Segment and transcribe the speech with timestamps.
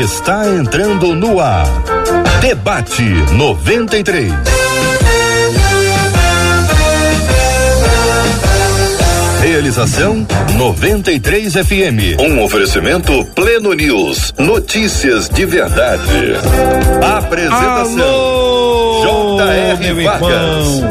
[0.00, 1.66] está entrando no ar.
[2.40, 4.32] Debate 93.
[9.40, 10.26] Realização
[10.56, 12.20] 93 FM.
[12.20, 14.34] Um oferecimento Pleno News.
[14.36, 16.02] Notícias de verdade.
[17.16, 17.94] Apresentação
[19.04, 20.04] J.R.
[20.04, 20.82] Vargas.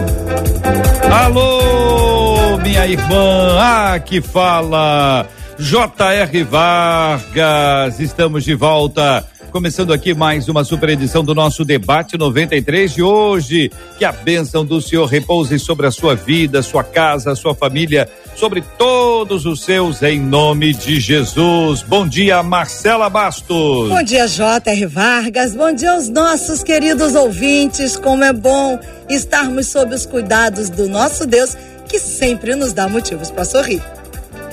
[1.11, 3.57] Alô, minha irmã.
[3.59, 5.27] Ah, que fala.
[5.57, 6.43] J.R.
[6.43, 9.27] Vargas, estamos de volta.
[9.51, 13.71] Começando aqui mais uma super edição do nosso debate 93 de hoje.
[13.99, 18.61] Que a bênção do Senhor repouse sobre a sua vida, sua casa, sua família, sobre
[18.79, 21.83] todos os seus, em nome de Jesus.
[21.83, 23.89] Bom dia, Marcela Bastos.
[23.89, 24.85] Bom dia, J.R.
[24.87, 25.55] Vargas.
[25.55, 27.95] Bom dia aos nossos queridos ouvintes.
[27.95, 31.55] Como é bom estarmos sob os cuidados do nosso Deus,
[31.87, 33.83] que sempre nos dá motivos para sorrir.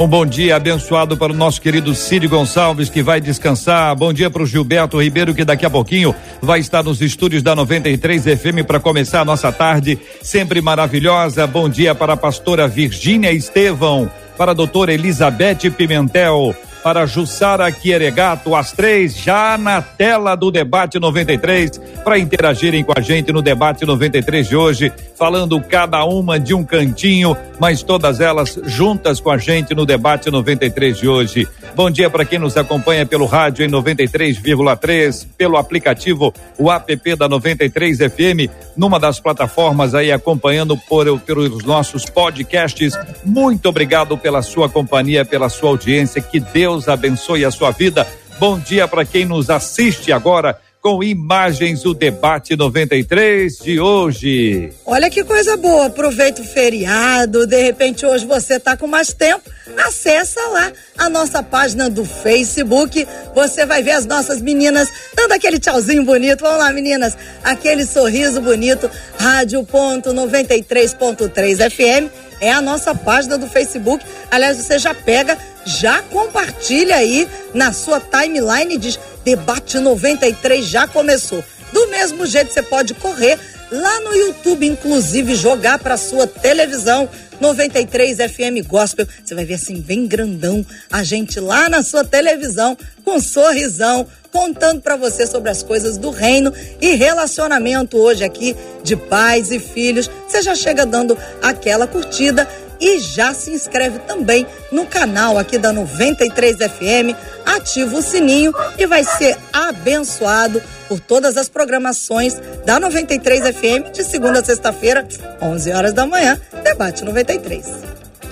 [0.01, 3.95] Um bom dia abençoado para o nosso querido Cid Gonçalves, que vai descansar.
[3.95, 7.55] Bom dia para o Gilberto Ribeiro, que daqui a pouquinho vai estar nos estúdios da
[7.55, 11.47] 93 FM para começar a nossa tarde sempre maravilhosa.
[11.47, 18.55] Bom dia para a pastora Virgínia Estevão, para a doutora Elizabeth Pimentel, para Jussara Quieregato,
[18.55, 23.84] às três, já na tela do Debate 93, para interagirem com a gente no Debate
[23.84, 29.39] 93 de hoje, falando cada uma de um cantinho, mas todas elas juntas com a
[29.39, 31.47] gente no Debate 93 de hoje.
[31.75, 37.28] Bom dia para quem nos acompanha pelo rádio em 93,3, pelo aplicativo, o app da
[37.28, 42.98] 93 FM, numa das plataformas aí acompanhando por, pelos nossos podcasts.
[43.25, 46.20] Muito obrigado pela sua companhia, pela sua audiência.
[46.20, 48.07] Que Deus abençoe a sua vida.
[48.39, 54.73] Bom dia para quem nos assiste agora com imagens do debate 93 de hoje.
[54.87, 59.43] Olha que coisa boa, aproveita o feriado, de repente hoje você tá com mais tempo,
[59.77, 65.59] acessa lá a nossa página do Facebook, você vai ver as nossas meninas dando aquele
[65.59, 72.09] tchauzinho bonito, vamos lá meninas, aquele sorriso bonito, rádio.93.3 FM,
[72.40, 75.36] é a nossa página do Facebook, aliás você já pega,
[75.67, 81.45] já compartilha aí na sua timeline e diz Debate 93 já começou.
[81.73, 83.39] Do mesmo jeito, você pode correr
[83.70, 87.08] lá no YouTube, inclusive jogar para sua televisão
[87.41, 89.07] 93 FM Gospel.
[89.25, 94.07] Você vai ver assim, bem grandão, a gente lá na sua televisão, com um sorrisão,
[94.30, 99.59] contando para você sobre as coisas do reino e relacionamento hoje aqui de pais e
[99.59, 100.11] filhos.
[100.29, 102.48] Você já chega dando aquela curtida
[102.80, 107.14] e já se inscreve também no canal aqui da 93 FM,
[107.45, 114.02] ativa o sininho e vai ser abençoado por todas as programações da 93 FM de
[114.02, 115.07] segunda a sexta-feira,
[115.41, 117.67] 11 horas da manhã, debate 93.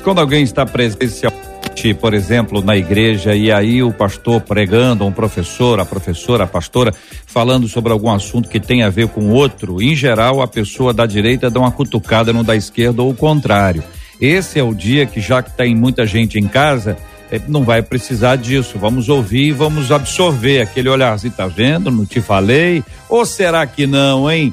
[0.03, 1.33] Quando alguém está presencial
[2.01, 6.93] por exemplo, na igreja e aí o pastor pregando, um professor, a professora, a pastora,
[7.25, 11.07] falando sobre algum assunto que tem a ver com outro, em geral a pessoa da
[11.07, 13.85] direita dá uma cutucada no da esquerda ou o contrário.
[14.21, 16.97] Esse é o dia que, já que tem muita gente em casa,
[17.31, 18.79] é, não vai precisar disso.
[18.79, 21.91] Vamos ouvir, vamos absorver aquele olharzinho, tá vendo?
[21.91, 22.83] Não te falei?
[23.09, 24.53] Ou será que não, hein?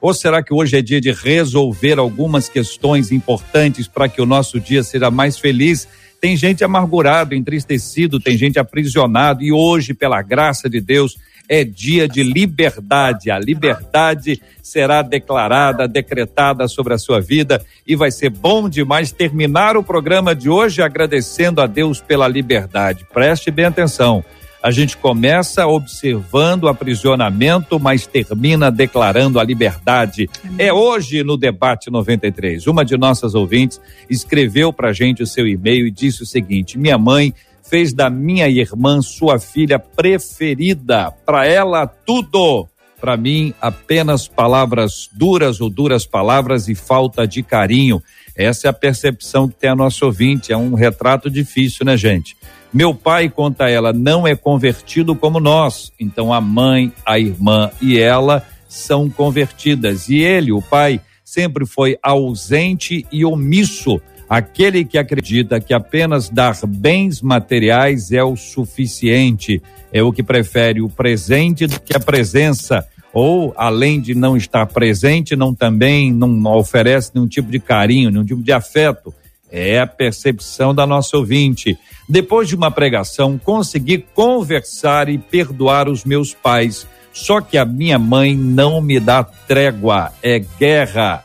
[0.00, 4.60] Ou será que hoje é dia de resolver algumas questões importantes para que o nosso
[4.60, 5.88] dia seja mais feliz?
[6.20, 11.16] Tem gente amargurado, entristecido, tem gente aprisionado e hoje, pela graça de Deus,
[11.48, 13.30] é dia de liberdade.
[13.30, 19.76] A liberdade será declarada, decretada sobre a sua vida e vai ser bom demais terminar
[19.76, 23.06] o programa de hoje agradecendo a Deus pela liberdade.
[23.12, 24.24] Preste bem atenção.
[24.66, 30.28] A gente começa observando o aprisionamento, mas termina declarando a liberdade.
[30.58, 32.66] É hoje no debate 93.
[32.66, 33.80] Uma de nossas ouvintes
[34.10, 37.32] escreveu para a gente o seu e-mail e disse o seguinte: Minha mãe
[37.68, 41.12] fez da minha irmã sua filha preferida.
[41.24, 42.66] Para ela, tudo.
[43.00, 48.02] Para mim, apenas palavras duras ou duras palavras e falta de carinho.
[48.34, 50.52] Essa é a percepção que tem a nossa ouvinte.
[50.52, 52.36] É um retrato difícil, né, gente?
[52.72, 55.92] Meu pai, conta ela, não é convertido como nós.
[56.00, 60.08] Então a mãe, a irmã e ela são convertidas.
[60.08, 66.56] E ele, o pai, sempre foi ausente e omisso Aquele que acredita que apenas dar
[66.66, 69.62] bens materiais é o suficiente,
[69.92, 74.66] é o que prefere o presente do que a presença, ou além de não estar
[74.66, 79.14] presente, não também não oferece nenhum tipo de carinho, nenhum tipo de afeto.
[79.50, 81.78] É a percepção da nossa ouvinte.
[82.08, 86.86] Depois de uma pregação, consegui conversar e perdoar os meus pais.
[87.12, 91.24] Só que a minha mãe não me dá trégua, é guerra.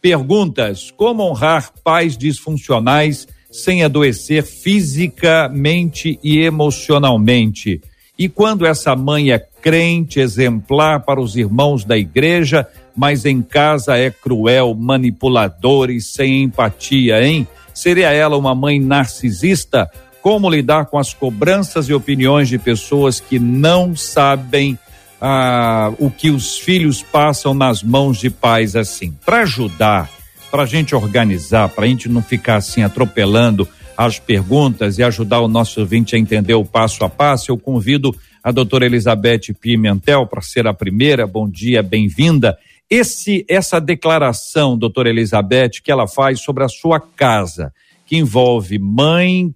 [0.00, 7.80] Perguntas: Como honrar pais disfuncionais sem adoecer fisicamente e emocionalmente?
[8.18, 12.66] E quando essa mãe é crente, exemplar para os irmãos da igreja,
[12.96, 17.46] mas em casa é cruel, manipuladora e sem empatia, hein?
[17.72, 19.88] Seria ela uma mãe narcisista?
[20.20, 24.76] Como lidar com as cobranças e opiniões de pessoas que não sabem
[25.20, 29.12] ah, o que os filhos passam nas mãos de pais assim?
[29.24, 30.10] Para ajudar,
[30.50, 35.40] para a gente organizar, para a gente não ficar assim atropelando as perguntas e ajudar
[35.40, 40.26] o nosso ouvinte a entender o passo a passo, eu convido a doutora Elizabeth Pimentel
[40.26, 41.26] para ser a primeira.
[41.26, 42.56] Bom dia, bem-vinda.
[42.88, 47.72] Esse, essa declaração, doutora Elizabeth, que ela faz sobre a sua casa,
[48.06, 49.52] que envolve mãe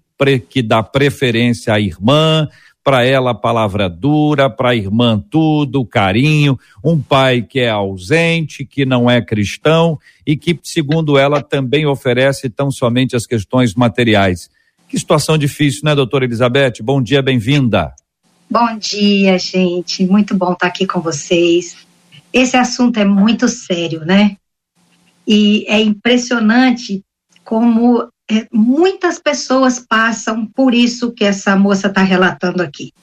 [0.49, 2.47] que dá preferência à irmã,
[2.83, 8.85] para ela palavra dura, para a irmã tudo, carinho, um pai que é ausente, que
[8.85, 9.97] não é cristão
[10.27, 14.49] e que, segundo ela, também oferece tão somente as questões materiais.
[14.89, 16.83] Que situação difícil, né, doutora Elizabeth?
[16.83, 17.93] Bom dia, bem-vinda.
[18.49, 20.05] Bom dia, gente.
[20.05, 21.77] Muito bom estar aqui com vocês.
[22.31, 24.35] Esse assunto é muito sério, né?
[25.25, 27.01] E é impressionante
[27.43, 32.93] como é, muitas pessoas passam por isso que essa moça está relatando aqui.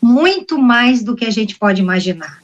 [0.00, 2.40] Muito mais do que a gente pode imaginar.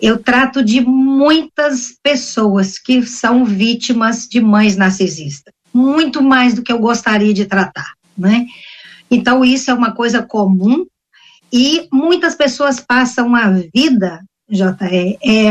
[0.00, 5.52] Eu trato de muitas pessoas que são vítimas de mães narcisistas.
[5.74, 8.46] Muito mais do que eu gostaria de tratar, né?
[9.10, 10.86] Então, isso é uma coisa comum
[11.52, 15.50] e muitas pessoas passam a vida JE, é,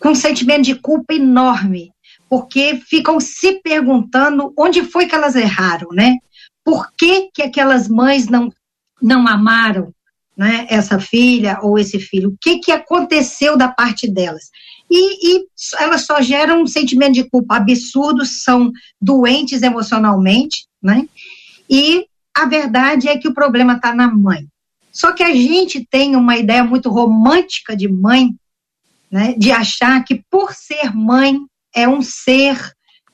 [0.00, 1.92] com um sentimento de culpa enorme,
[2.34, 6.16] porque ficam se perguntando onde foi que elas erraram, né?
[6.64, 8.52] Por que, que aquelas mães não,
[9.00, 9.94] não amaram
[10.36, 12.30] né, essa filha ou esse filho?
[12.30, 14.50] O que, que aconteceu da parte delas?
[14.90, 15.46] E, e
[15.78, 21.08] elas só geram um sentimento de culpa absurdo, são doentes emocionalmente, né?
[21.70, 22.04] E
[22.36, 24.44] a verdade é que o problema está na mãe.
[24.90, 28.34] Só que a gente tem uma ideia muito romântica de mãe,
[29.08, 31.38] né, de achar que por ser mãe
[31.74, 32.56] é um ser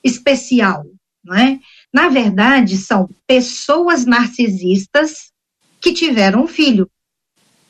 [0.05, 0.85] especial,
[1.25, 1.61] né?
[1.93, 5.31] Na verdade, são pessoas narcisistas
[5.81, 6.89] que tiveram um filho.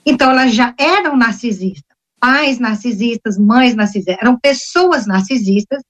[0.04, 1.84] Então, elas já eram narcisistas.
[2.18, 5.82] Pais narcisistas, mães narcisistas, eram pessoas narcisistas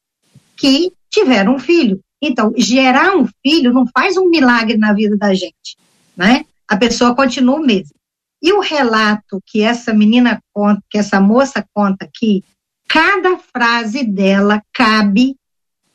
[0.56, 2.00] que tiveram um filho.
[2.22, 5.76] Então, gerar um filho não faz um milagre na vida da gente,
[6.16, 6.44] né?
[6.68, 7.94] A pessoa continua o mesmo.
[8.42, 12.44] E o relato que essa menina conta, que essa moça conta aqui,
[12.90, 15.36] cada frase dela cabe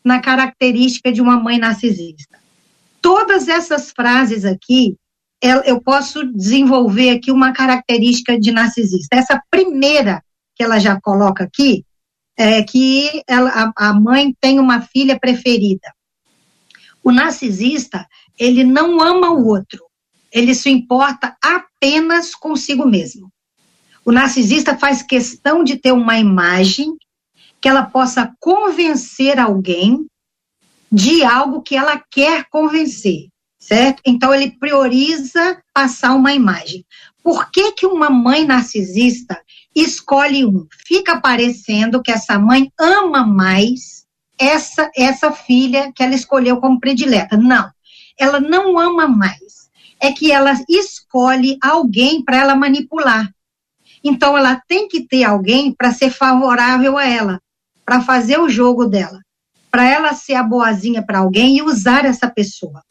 [0.01, 2.39] na característica de uma mãe narcisista.
[3.01, 4.95] Todas essas frases aqui,
[5.65, 9.18] eu posso desenvolver aqui uma característica de narcisista.
[9.18, 10.24] Essa primeira
[10.56, 11.83] que ela já coloca aqui,
[12.38, 15.94] é que ela, a, a mãe tem uma filha preferida.
[17.03, 18.07] O narcisista,
[18.39, 19.83] ele não ama o outro,
[20.31, 23.30] ele se importa apenas consigo mesmo.
[24.05, 26.95] O narcisista faz questão de ter uma imagem
[27.59, 30.05] que ela possa convencer alguém
[30.91, 34.03] de algo que ela quer convencer, certo?
[34.05, 36.85] Então ele prioriza passar uma imagem.
[37.23, 39.41] Por que que uma mãe narcisista
[39.75, 40.67] escolhe um?
[40.87, 44.05] Fica parecendo que essa mãe ama mais
[44.37, 47.35] essa essa filha que ela escolheu como predileta.
[47.35, 47.71] Não.
[48.19, 49.65] Ela não ama mais
[49.99, 53.33] é que ela escolhe alguém para ela manipular.
[54.07, 57.41] Então, ela tem que ter alguém para ser favorável a ela,
[57.83, 59.19] para fazer o jogo dela,
[59.71, 62.83] para ela ser a boazinha para alguém e usar essa pessoa.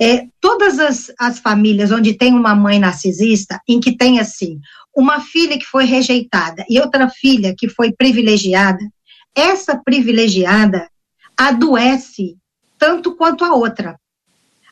[0.00, 4.60] É, todas as, as famílias onde tem uma mãe narcisista, em que tem assim,
[4.94, 8.78] uma filha que foi rejeitada e outra filha que foi privilegiada,
[9.34, 10.88] essa privilegiada
[11.36, 12.36] adoece
[12.78, 13.98] tanto quanto a outra.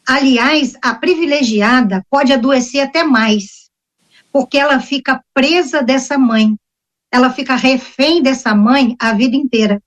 [0.06, 3.61] Aliás, a privilegiada pode adoecer até mais,
[4.32, 6.56] porque ela fica presa dessa mãe,
[7.12, 9.80] ela fica refém dessa mãe a vida inteira.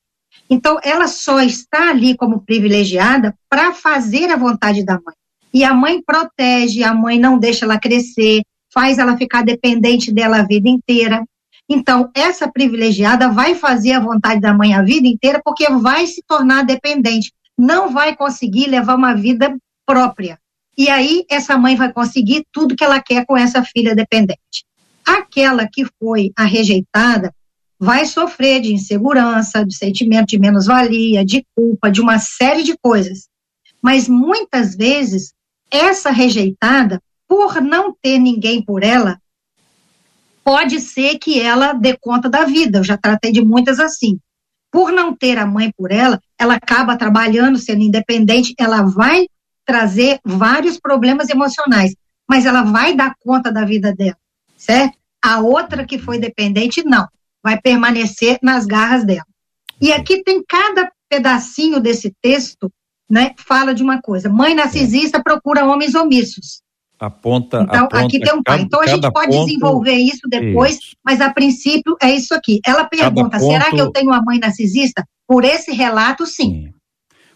[0.50, 5.16] Então, ela só está ali como privilegiada para fazer a vontade da mãe.
[5.52, 10.40] E a mãe protege, a mãe não deixa ela crescer, faz ela ficar dependente dela
[10.40, 11.26] a vida inteira.
[11.68, 16.22] Então, essa privilegiada vai fazer a vontade da mãe a vida inteira porque vai se
[16.28, 17.34] tornar dependente.
[17.58, 20.38] Não vai conseguir levar uma vida própria.
[20.78, 24.66] E aí essa mãe vai conseguir tudo que ela quer com essa filha dependente.
[25.06, 27.34] Aquela que foi a rejeitada
[27.80, 33.28] vai sofrer de insegurança, de sentimento de menos-valia, de culpa, de uma série de coisas.
[33.82, 35.34] Mas muitas vezes
[35.70, 39.20] essa rejeitada, por não ter ninguém por ela,
[40.44, 42.80] pode ser que ela dê conta da vida.
[42.80, 44.20] Eu já tratei de muitas assim.
[44.72, 49.28] Por não ter a mãe por ela, ela acaba trabalhando, sendo independente, ela vai
[49.66, 51.96] trazer vários problemas emocionais,
[52.30, 54.18] mas ela vai dar conta da vida dela.
[54.58, 54.98] certo?
[55.24, 57.08] A outra que foi dependente, não,
[57.44, 59.26] vai permanecer nas garras dela.
[59.82, 62.72] E aqui tem cada pedacinho desse texto,
[63.10, 64.30] né, fala de uma coisa.
[64.30, 66.62] Mãe narcisista procura homens omissos.
[66.98, 68.62] Aponta, então, aponta aqui tem um pai.
[68.62, 70.96] Então, a gente pode ponto, desenvolver isso depois, isso.
[71.04, 72.60] mas a princípio é isso aqui.
[72.66, 75.06] Ela pergunta: ponto, será que eu tenho uma mãe narcisista?
[75.28, 76.34] Por esse relato, sim.
[76.68, 76.74] sim.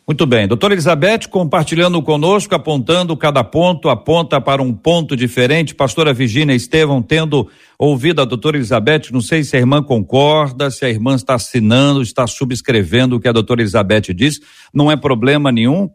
[0.09, 0.47] Muito bem.
[0.47, 5.75] Doutora Elizabeth compartilhando conosco, apontando cada ponto, aponta para um ponto diferente.
[5.75, 7.47] Pastora Virginia Estevão, tendo
[7.77, 12.01] ouvido a doutora Elizabeth, não sei se a irmã concorda, se a irmã está assinando,
[12.01, 14.39] está subscrevendo o que a doutora Elizabeth diz.
[14.73, 15.87] Não é problema nenhum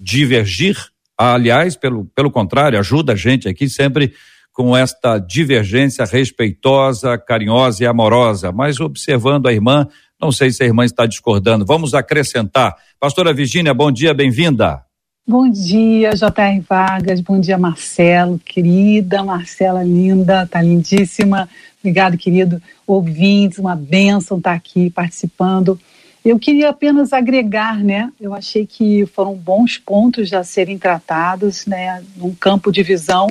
[0.00, 0.76] divergir.
[1.16, 4.12] Aliás, pelo, pelo contrário, ajuda a gente aqui sempre
[4.52, 9.86] com esta divergência respeitosa, carinhosa e amorosa, mas observando a irmã
[10.20, 11.64] não sei se a irmã está discordando.
[11.64, 12.76] Vamos acrescentar.
[12.98, 14.84] Pastora Virgínia, bom dia, bem-vinda.
[15.26, 16.60] Bom dia, J.R.
[16.60, 17.20] Vargas.
[17.20, 18.38] Bom dia, Marcelo.
[18.38, 21.48] Querida Marcela, linda, tá lindíssima.
[21.78, 23.58] Obrigado, querido ouvintes.
[23.58, 25.80] Uma bênção estar tá aqui participando.
[26.22, 28.12] Eu queria apenas agregar, né?
[28.20, 32.02] Eu achei que foram bons pontos a serem tratados, né?
[32.16, 33.28] Num campo de visão.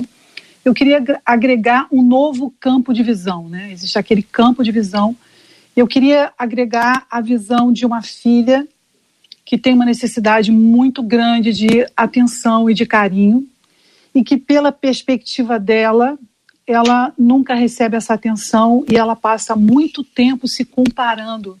[0.64, 3.70] Eu queria agregar um novo campo de visão, né?
[3.70, 5.16] Existe aquele campo de visão
[5.80, 8.68] eu queria agregar a visão de uma filha
[9.46, 13.48] que tem uma necessidade muito grande de atenção e de carinho,
[14.14, 16.18] e que, pela perspectiva dela,
[16.66, 21.58] ela nunca recebe essa atenção e ela passa muito tempo se comparando.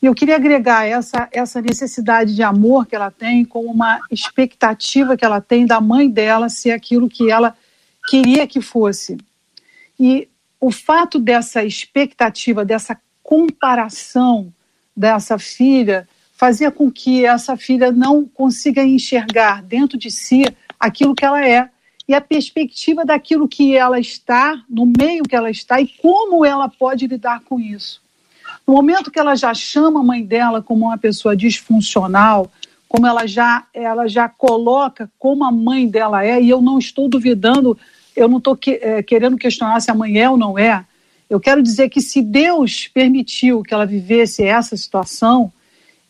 [0.00, 5.14] E eu queria agregar essa, essa necessidade de amor que ela tem com uma expectativa
[5.14, 7.54] que ela tem da mãe dela ser aquilo que ela
[8.08, 9.18] queria que fosse.
[9.98, 10.26] E
[10.58, 12.98] o fato dessa expectativa, dessa
[13.30, 14.52] comparação
[14.96, 20.44] dessa filha, fazia com que essa filha não consiga enxergar dentro de si
[20.80, 21.70] aquilo que ela é
[22.08, 26.68] e a perspectiva daquilo que ela está, no meio que ela está e como ela
[26.68, 28.02] pode lidar com isso.
[28.66, 32.50] No momento que ela já chama a mãe dela como uma pessoa disfuncional,
[32.88, 37.08] como ela já ela já coloca como a mãe dela é, e eu não estou
[37.08, 37.78] duvidando
[38.16, 40.84] eu não estou que, é, querendo questionar se a mãe é ou não é.
[41.30, 45.52] Eu quero dizer que se Deus permitiu que ela vivesse essa situação,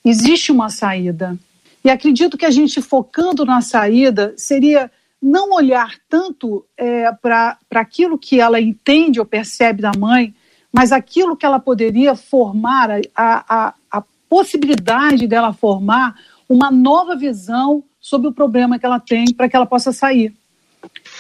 [0.03, 1.39] existe uma saída.
[1.85, 8.19] E acredito que a gente focando na saída seria não olhar tanto é, para aquilo
[8.19, 10.35] que ela entende ou percebe da mãe,
[10.73, 16.15] mas aquilo que ela poderia formar, a, a, a possibilidade dela formar
[16.49, 20.35] uma nova visão sobre o problema que ela tem para que ela possa sair.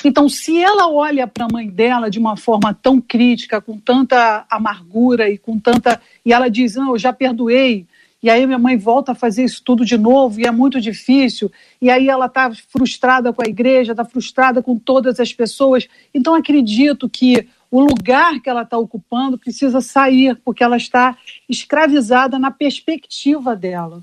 [0.04, 4.47] Então, se ela olha para a mãe dela de uma forma tão crítica, com tanta
[4.50, 6.00] amargura e com tanta.
[6.25, 7.87] e ela diz: Não, eu já perdoei.
[8.23, 11.50] E aí minha mãe volta a fazer isso tudo de novo e é muito difícil.
[11.80, 15.88] E aí ela está frustrada com a igreja, está frustrada com todas as pessoas.
[16.12, 21.16] Então acredito que o lugar que ela está ocupando precisa sair, porque ela está
[21.49, 24.02] escravizada na perspectiva dela.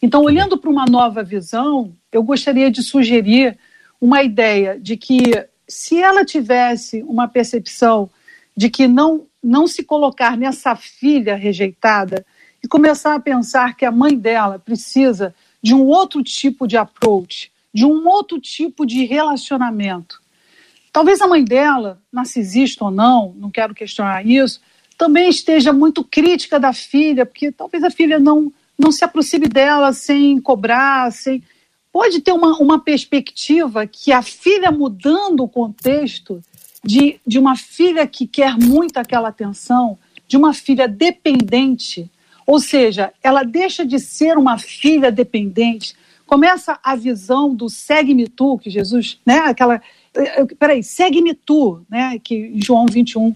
[0.00, 3.58] Então, olhando para uma nova visão, eu gostaria de sugerir
[4.00, 5.20] uma ideia de que
[5.68, 8.10] se ela tivesse uma percepção
[8.56, 12.24] de que não, não se colocar nessa filha rejeitada
[12.62, 17.52] e começar a pensar que a mãe dela precisa de um outro tipo de approach,
[17.72, 20.20] de um outro tipo de relacionamento.
[20.92, 24.60] Talvez a mãe dela, narcisista ou não, não quero questionar isso,
[24.98, 29.92] também esteja muito crítica da filha, porque talvez a filha não, não se aproxime dela
[29.92, 31.42] sem cobrar, sem
[31.92, 36.42] pode ter uma, uma perspectiva que a filha mudando o contexto
[36.84, 42.10] de, de uma filha que quer muito aquela atenção, de uma filha dependente,
[42.46, 45.94] ou seja, ela deixa de ser uma filha dependente,
[46.26, 49.82] começa a visão do segue-me tu, que Jesus, né, aquela,
[50.14, 53.34] eh, peraí, segue-me tu, né, que João 21,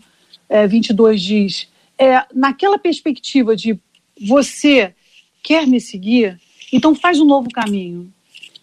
[0.49, 1.69] é, 22 diz,
[1.99, 3.79] é, naquela perspectiva de
[4.21, 4.95] você
[5.43, 6.41] quer me seguir,
[6.73, 8.13] então faz um novo caminho,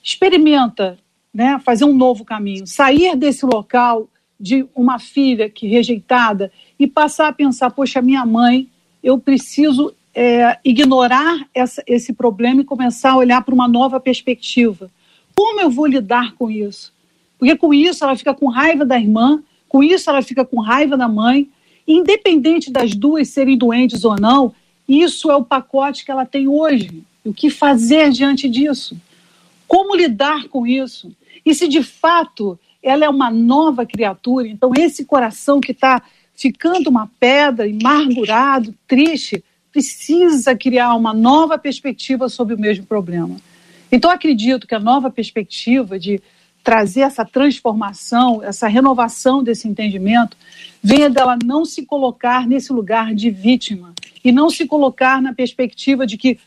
[0.04, 0.98] experimenta
[1.34, 4.08] né, fazer um novo caminho, sair desse local
[4.40, 8.68] de uma filha que rejeitada e passar a pensar, poxa, minha mãe,
[9.04, 14.90] eu preciso é, ignorar essa, esse problema e começar a olhar para uma nova perspectiva.
[15.36, 16.94] Como eu vou lidar com isso?
[17.38, 20.98] Porque com isso ela fica com raiva da irmã, com isso ela fica com raiva
[20.98, 21.50] da mãe,
[21.88, 24.54] independente das duas serem doentes ou não,
[24.88, 27.04] isso é o pacote que ela tem hoje.
[27.24, 28.98] O que fazer diante disso?
[29.72, 31.16] Como lidar com isso?
[31.46, 36.02] E se de fato ela é uma nova criatura, então esse coração que está
[36.36, 43.38] ficando uma pedra, amargurado, triste, precisa criar uma nova perspectiva sobre o mesmo problema.
[43.90, 46.22] Então acredito que a nova perspectiva de
[46.62, 50.36] trazer essa transformação, essa renovação desse entendimento,
[50.84, 56.06] venha dela não se colocar nesse lugar de vítima e não se colocar na perspectiva
[56.06, 56.38] de que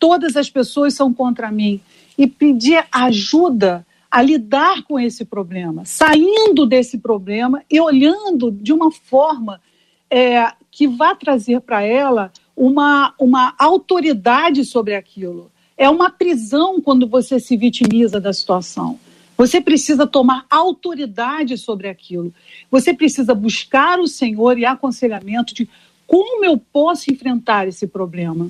[0.00, 1.80] todas as pessoas são contra mim
[2.22, 8.92] e pedir ajuda a lidar com esse problema, saindo desse problema e olhando de uma
[8.92, 9.60] forma
[10.08, 15.50] é, que vá trazer para ela uma, uma autoridade sobre aquilo.
[15.76, 19.00] É uma prisão quando você se vitimiza da situação.
[19.36, 22.32] Você precisa tomar autoridade sobre aquilo.
[22.70, 25.68] Você precisa buscar o Senhor e aconselhamento de
[26.06, 28.48] como eu posso enfrentar esse problema.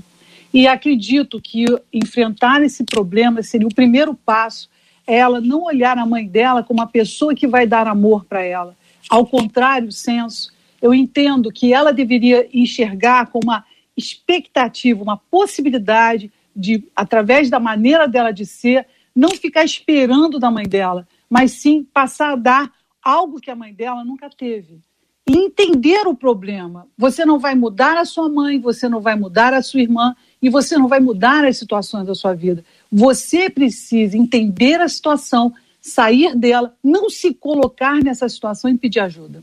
[0.53, 4.69] E acredito que enfrentar esse problema seria o primeiro passo.
[5.07, 8.43] É ela não olhar a mãe dela como uma pessoa que vai dar amor para
[8.43, 8.77] ela.
[9.09, 13.65] Ao contrário, senso, eu entendo que ela deveria enxergar com uma
[13.97, 20.65] expectativa, uma possibilidade de, através da maneira dela de ser, não ficar esperando da mãe
[20.65, 24.81] dela, mas sim passar a dar algo que a mãe dela nunca teve.
[25.29, 26.89] E entender o problema.
[26.97, 30.51] Você não vai mudar a sua mãe, você não vai mudar a sua irmã e
[30.51, 32.65] você não vai mudar as situações da sua vida.
[32.91, 39.43] Você precisa entender a situação, sair dela, não se colocar nessa situação e pedir ajuda.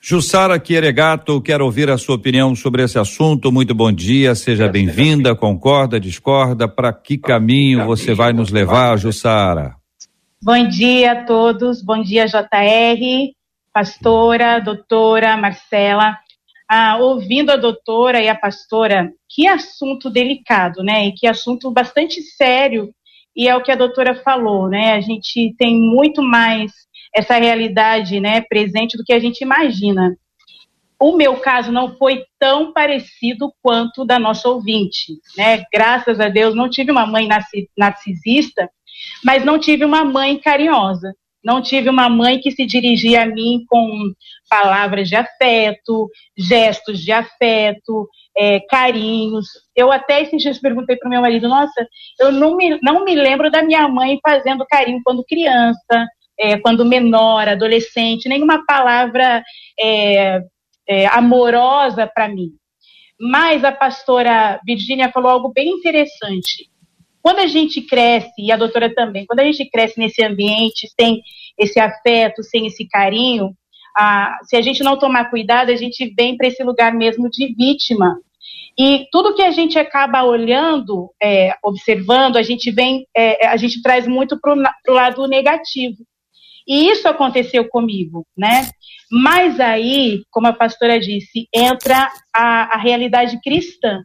[0.00, 3.52] Jussara Quieregato, quero ouvir a sua opinião sobre esse assunto.
[3.52, 5.34] Muito bom dia, seja bem-vinda.
[5.34, 6.68] Concorda, discorda?
[6.68, 9.76] Para que caminho você vai nos levar, Jussara?
[10.40, 13.32] Bom dia a todos, bom dia, JR,
[13.72, 16.16] pastora, doutora Marcela.
[16.68, 21.06] Ah, ouvindo a doutora e a pastora, que assunto delicado, né?
[21.06, 22.92] E que assunto bastante sério.
[23.34, 24.92] E é o que a doutora falou, né?
[24.92, 26.72] A gente tem muito mais
[27.14, 30.16] essa realidade né, presente do que a gente imagina.
[31.00, 35.14] O meu caso não foi tão parecido quanto da nossa ouvinte.
[35.36, 35.64] Né?
[35.72, 37.28] Graças a Deus, não tive uma mãe
[37.76, 38.68] narcisista,
[39.24, 41.14] mas não tive uma mãe carinhosa.
[41.42, 44.12] Não tive uma mãe que se dirigia a mim com
[44.48, 49.46] palavras de afeto, gestos de afeto, é, carinhos.
[49.74, 51.86] Eu até esses dias perguntei para o meu marido: Nossa,
[52.20, 56.06] eu não me, não me lembro da minha mãe fazendo carinho quando criança,
[56.38, 59.42] é, quando menor, adolescente, nenhuma palavra
[59.78, 60.40] é,
[60.88, 62.50] é, amorosa para mim.
[63.20, 66.70] Mas a pastora Virgínia falou algo bem interessante.
[67.20, 71.20] Quando a gente cresce, e a doutora também, quando a gente cresce nesse ambiente, sem
[71.58, 73.52] esse afeto, sem esse carinho,
[74.44, 78.18] se a gente não tomar cuidado, a gente vem para esse lugar mesmo de vítima.
[78.78, 83.82] E tudo que a gente acaba olhando, é, observando, a gente vem, é, a gente
[83.82, 85.96] traz muito para o lado negativo.
[86.66, 88.70] E isso aconteceu comigo, né?
[89.10, 94.02] Mas aí, como a pastora disse, entra a, a realidade cristã,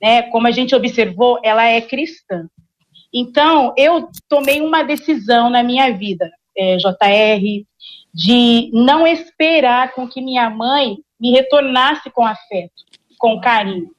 [0.00, 0.22] né?
[0.22, 2.48] Como a gente observou, ela é cristã.
[3.12, 7.64] Então, eu tomei uma decisão na minha vida, é, JR,
[8.16, 12.72] de não esperar com que minha mãe me retornasse com afeto,
[13.18, 13.90] com carinho.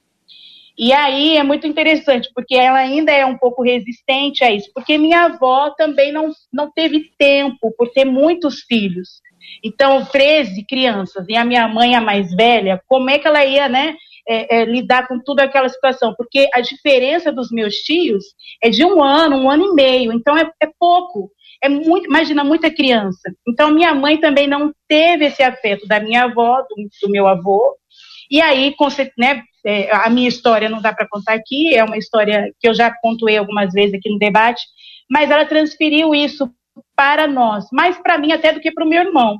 [0.76, 4.98] E aí é muito interessante, porque ela ainda é um pouco resistente a isso, porque
[4.98, 9.20] minha avó também não, não teve tempo por ter muitos filhos.
[9.64, 13.68] Então, 13 crianças, e a minha mãe, a mais velha, como é que ela ia,
[13.68, 13.94] né,
[14.28, 16.12] é, é, lidar com toda aquela situação?
[16.16, 18.24] Porque a diferença dos meus tios
[18.60, 21.30] é de um ano, um ano e meio, então é, é pouco.
[21.62, 23.32] É muito, imagina, muita criança.
[23.46, 27.76] Então, minha mãe também não teve esse afeto da minha avó, do, do meu avô,
[28.30, 28.74] e aí,
[29.16, 32.74] né, é, a minha história não dá para contar aqui, é uma história que eu
[32.74, 34.62] já pontuei algumas vezes aqui no debate,
[35.10, 36.50] mas ela transferiu isso
[36.94, 39.38] para nós, mais para mim até do que para o meu irmão.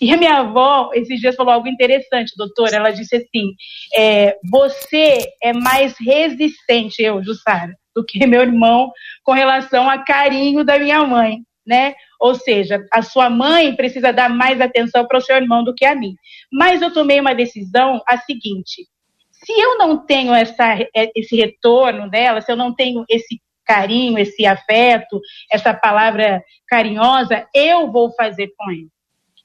[0.00, 2.74] E a minha avó, esses dias, falou algo interessante, doutora.
[2.74, 3.52] Ela disse assim:
[3.94, 8.90] é, Você é mais resistente, eu, Jussara, do que meu irmão
[9.22, 11.94] com relação a carinho da minha mãe, né?
[12.20, 15.84] Ou seja, a sua mãe precisa dar mais atenção para o seu irmão do que
[15.84, 16.14] a mim.
[16.52, 18.86] Mas eu tomei uma decisão a seguinte:
[19.30, 24.18] se eu não tenho essa, é, esse retorno dela, se eu não tenho esse carinho,
[24.18, 28.88] esse afeto, essa palavra carinhosa, eu vou fazer com ele.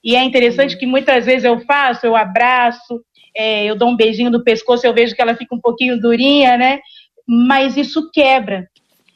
[0.02, 3.02] E é interessante que muitas vezes eu faço, eu abraço,
[3.36, 6.56] é, eu dou um beijinho no pescoço, eu vejo que ela fica um pouquinho durinha,
[6.56, 6.80] né?
[7.26, 8.66] Mas isso quebra.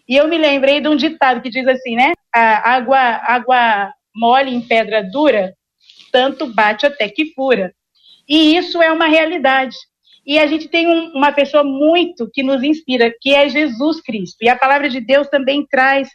[0.08, 2.12] E eu me lembrei de um ditado que diz assim, né?
[2.34, 5.54] A água, água mole em pedra dura,
[6.12, 7.74] tanto bate até que fura.
[8.28, 9.76] E isso é uma realidade.
[10.26, 14.38] E a gente tem um, uma pessoa muito que nos inspira, que é Jesus Cristo.
[14.40, 16.08] E a palavra de Deus também traz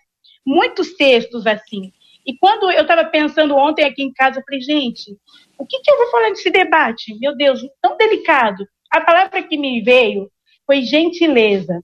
[0.46, 1.92] muitos textos assim.
[2.26, 5.16] E quando eu estava pensando ontem aqui em casa, eu falei, gente,
[5.58, 7.18] o que, que eu vou falar desse debate?
[7.20, 8.68] Meu Deus, tão delicado.
[8.92, 10.30] A palavra que me veio
[10.66, 11.84] foi gentileza.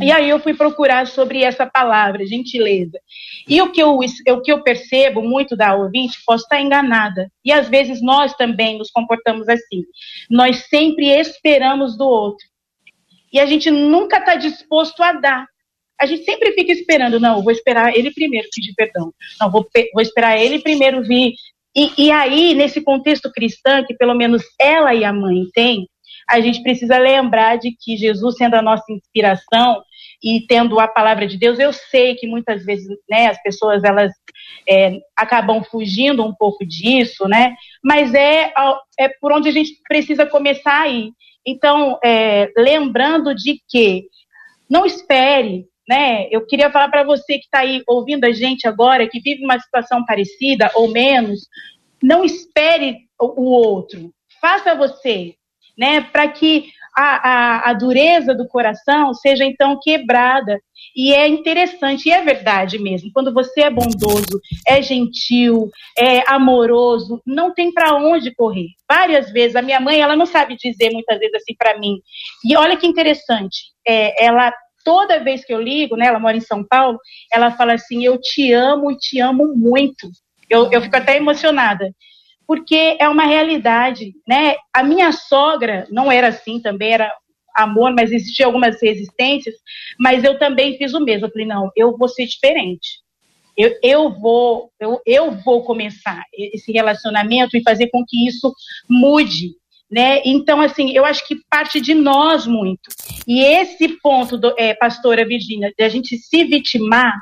[0.00, 2.98] E aí eu fui procurar sobre essa palavra, gentileza.
[3.48, 7.30] E o que eu, o que eu percebo muito da ouvinte, posso estar enganada.
[7.44, 9.84] E às vezes nós também nos comportamos assim.
[10.30, 12.46] Nós sempre esperamos do outro.
[13.32, 15.46] E a gente nunca está disposto a dar.
[16.00, 19.12] A gente sempre fica esperando, não, vou esperar ele primeiro pedir perdão.
[19.40, 21.32] Não, vou, vou esperar ele primeiro vir.
[21.74, 25.88] E, e aí, nesse contexto cristão, que pelo menos ela e a mãe têm,
[26.28, 29.82] a gente precisa lembrar de que Jesus, sendo a nossa inspiração
[30.22, 34.12] e tendo a palavra de Deus, eu sei que muitas vezes né, as pessoas elas
[34.68, 37.54] é, acabam fugindo um pouco disso, né?
[37.82, 38.52] Mas é,
[38.98, 41.12] é por onde a gente precisa começar aí.
[41.46, 44.04] Então, é, lembrando de que
[44.68, 46.28] não espere, né?
[46.30, 49.58] Eu queria falar para você que está aí ouvindo a gente agora, que vive uma
[49.58, 51.48] situação parecida ou menos,
[52.02, 55.34] não espere o outro, faça você,
[55.78, 60.60] né, para que a, a, a, dureza do coração seja então quebrada.
[60.96, 67.22] E é interessante, e é verdade mesmo, quando você é bondoso, é gentil, é amoroso,
[67.24, 68.68] não tem para onde correr.
[68.90, 72.00] Várias vezes, a minha mãe, ela não sabe dizer muitas vezes assim para mim.
[72.44, 74.52] E olha que interessante, é, ela
[74.84, 76.98] toda vez que eu ligo, né, ela mora em São Paulo,
[77.32, 80.08] ela fala assim: Eu te amo e te amo muito.
[80.50, 81.92] Eu, eu fico até emocionada
[82.48, 84.56] porque é uma realidade, né?
[84.72, 87.14] A minha sogra não era assim, também era
[87.54, 89.54] amor, mas existiam algumas resistências,
[90.00, 91.26] mas eu também fiz o mesmo.
[91.26, 93.00] Eu falei, não, eu vou ser diferente.
[93.54, 98.50] Eu, eu, vou, eu, eu vou começar esse relacionamento e fazer com que isso
[98.88, 99.50] mude,
[99.90, 100.22] né?
[100.24, 102.88] Então, assim, eu acho que parte de nós muito.
[103.26, 107.12] E esse ponto, do, é, pastora Virginia, de a gente se vitimar,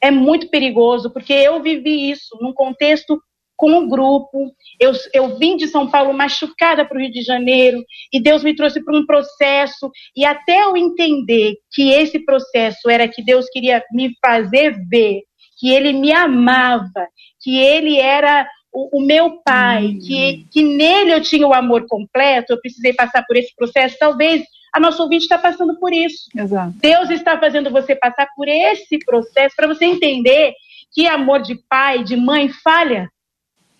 [0.00, 3.20] é muito perigoso, porque eu vivi isso num contexto
[3.62, 4.52] com um grupo.
[4.80, 7.80] Eu, eu vim de São Paulo machucada para o Rio de Janeiro
[8.12, 9.88] e Deus me trouxe para um processo.
[10.16, 15.20] E até eu entender que esse processo era que Deus queria me fazer ver
[15.60, 17.06] que Ele me amava,
[17.40, 19.98] que Ele era o, o meu pai, hum.
[20.04, 23.96] que, que nele eu tinha o amor completo, eu precisei passar por esse processo.
[23.96, 24.42] Talvez
[24.74, 26.24] a nossa ouvinte está passando por isso.
[26.36, 26.74] Exato.
[26.80, 30.52] Deus está fazendo você passar por esse processo para você entender
[30.92, 33.08] que amor de pai, de mãe falha.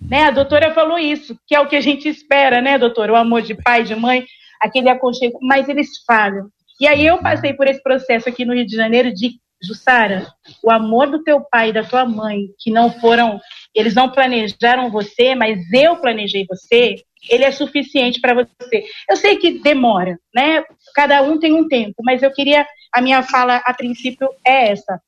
[0.08, 0.24] Né?
[0.24, 3.12] A doutora falou isso, que é o que a gente espera, né, doutora?
[3.12, 4.24] O amor de pai, de mãe,
[4.60, 6.48] aquele aconchego, mas eles falham.
[6.80, 10.26] E aí eu passei por esse processo aqui no Rio de Janeiro de Jussara,
[10.62, 13.40] o amor do teu pai e da tua mãe, que não foram,
[13.74, 16.96] eles não planejaram você, mas eu planejei você,
[17.30, 18.84] ele é suficiente para você.
[19.08, 20.64] Eu sei que demora, né?
[20.94, 25.00] Cada um tem um tempo, mas eu queria, a minha fala a princípio é essa.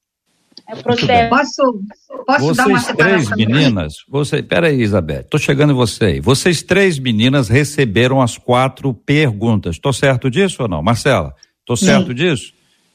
[0.66, 1.28] É processo.
[1.28, 1.84] Posso,
[2.26, 6.20] posso Vocês dar uma três meninas, você, peraí, Isabel, estou chegando em você aí.
[6.20, 9.76] Vocês três meninas receberam as quatro perguntas.
[9.76, 10.82] Estou certo disso ou não?
[10.82, 12.14] Marcela, estou certo Sim.
[12.14, 12.52] disso?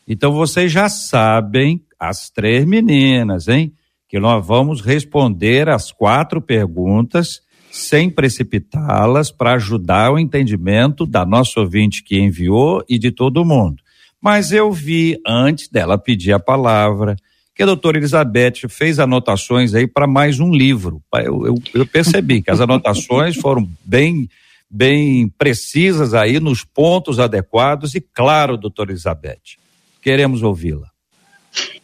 [0.07, 3.73] Então vocês já sabem, as três meninas, hein?
[4.07, 11.59] Que nós vamos responder as quatro perguntas sem precipitá-las para ajudar o entendimento da nossa
[11.59, 13.83] ouvinte que enviou e de todo mundo.
[14.19, 17.15] Mas eu vi, antes dela pedir a palavra,
[17.59, 21.03] que a doutora Elizabeth fez anotações aí para mais um livro.
[21.15, 24.29] Eu, eu, eu percebi que as anotações foram bem,
[24.71, 29.57] bem precisas aí nos pontos adequados e claro, doutora Elizabeth,
[30.01, 30.87] queremos ouvi-la.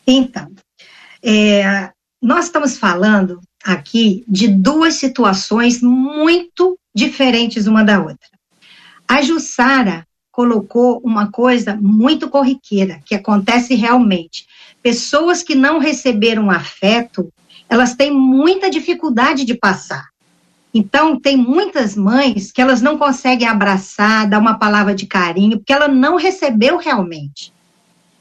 [0.08, 0.50] Então,
[1.22, 8.30] é, nós estamos falando aqui de duas situações muito diferentes uma da outra.
[9.06, 14.45] A Jussara colocou uma coisa muito corriqueira, que acontece realmente.
[14.84, 17.32] Pessoas que não receberam afeto,
[17.69, 20.10] elas têm muita dificuldade de passar.
[20.74, 25.71] Então, tem muitas mães que elas não conseguem abraçar, dar uma palavra de carinho, porque
[25.71, 27.54] ela não recebeu realmente.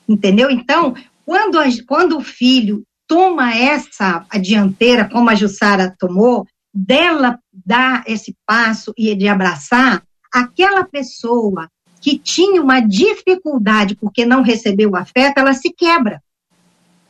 [0.08, 0.48] Entendeu?
[0.48, 0.94] Então,
[1.26, 8.04] quando, a, quando o filho toma essa a dianteira, como a Jussara tomou, dela dar
[8.06, 11.68] esse passo e de abraçar, aquela pessoa
[12.04, 16.20] que tinha uma dificuldade porque não recebeu o afeto, ela se quebra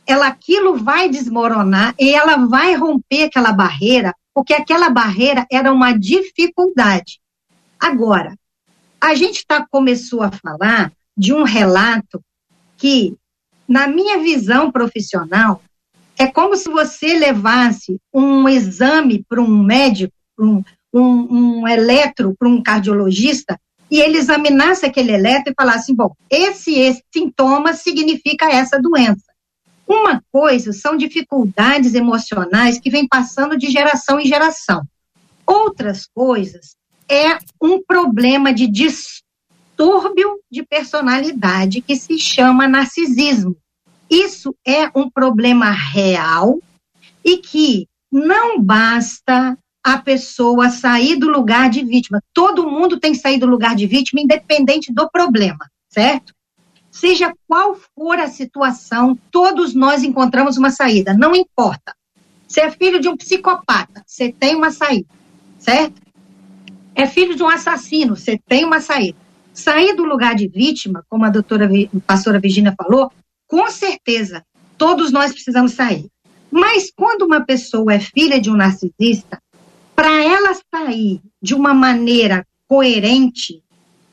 [0.05, 5.97] ela aquilo vai desmoronar e ela vai romper aquela barreira, porque aquela barreira era uma
[5.97, 7.19] dificuldade.
[7.79, 8.37] Agora,
[9.01, 12.21] a gente tá, começou a falar de um relato
[12.77, 13.15] que,
[13.67, 15.61] na minha visão profissional,
[16.17, 22.47] é como se você levasse um exame para um médico, um, um, um eletro para
[22.47, 28.79] um cardiologista, e ele examinasse aquele eletro e falasse: bom, esse, esse sintoma significa essa
[28.79, 29.25] doença.
[29.87, 34.81] Uma coisa são dificuldades emocionais que vêm passando de geração em geração.
[35.45, 36.75] Outras coisas
[37.07, 39.23] é um problema de dis,
[39.75, 43.57] distúrbio de personalidade que se chama narcisismo.
[44.09, 46.59] Isso é um problema real
[47.23, 52.19] e que não basta a pessoa sair do lugar de vítima.
[52.33, 56.33] Todo mundo tem que sair do lugar de vítima, independente do problema, certo?
[56.89, 61.95] Seja qual for a situação, todos nós encontramos uma saída, não importa.
[62.47, 65.07] Você é filho de um psicopata, você tem uma saída,
[65.59, 66.01] certo?
[66.95, 69.19] É filho de um assassino, você tem uma saída.
[69.53, 73.11] Sair do lugar de vítima, como a doutora a pastora Virginia falou,
[73.47, 74.43] com certeza,
[74.79, 76.07] todos nós precisamos sair.
[76.49, 79.39] Mas quando uma pessoa é filha de um narcisista,
[79.95, 83.63] para ela sair de uma maneira coerente,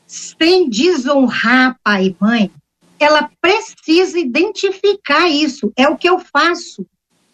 [0.07, 2.51] sem desonrar pai e mãe,
[2.99, 5.73] ela precisa identificar isso.
[5.75, 6.85] É o que eu faço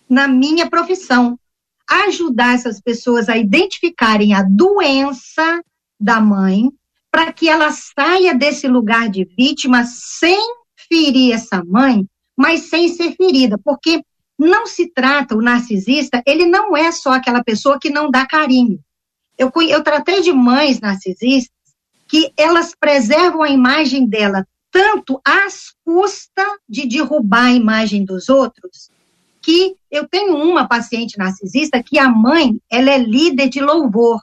[0.10, 1.38] na minha profissão.
[1.88, 5.62] Ajudar essas pessoas a identificarem a doença
[6.00, 6.72] da mãe,
[7.12, 10.40] para que ela saia desse lugar de vítima sem
[10.88, 12.06] ferir essa mãe,
[12.38, 13.58] mas sem ser ferida.
[13.64, 14.02] Porque
[14.40, 18.80] não se trata, o narcisista, ele não é só aquela pessoa que não dá carinho.
[19.38, 21.54] Eu, eu tratei de mães narcisistas
[22.08, 28.90] que elas preservam a imagem dela tanto às custas de derrubar a imagem dos outros,
[29.42, 34.22] que eu tenho uma paciente narcisista que a mãe, ela é líder de louvor.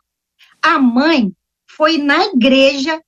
[0.62, 1.32] A mãe
[1.66, 3.00] foi na igreja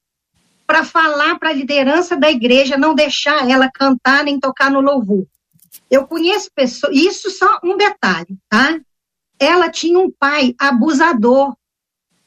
[0.67, 5.27] para falar para a liderança da igreja não deixar ela cantar nem tocar no louvor.
[5.91, 8.79] Eu conheço pessoas, isso só um detalhe, tá?
[9.39, 11.57] Ela tinha um pai abusador.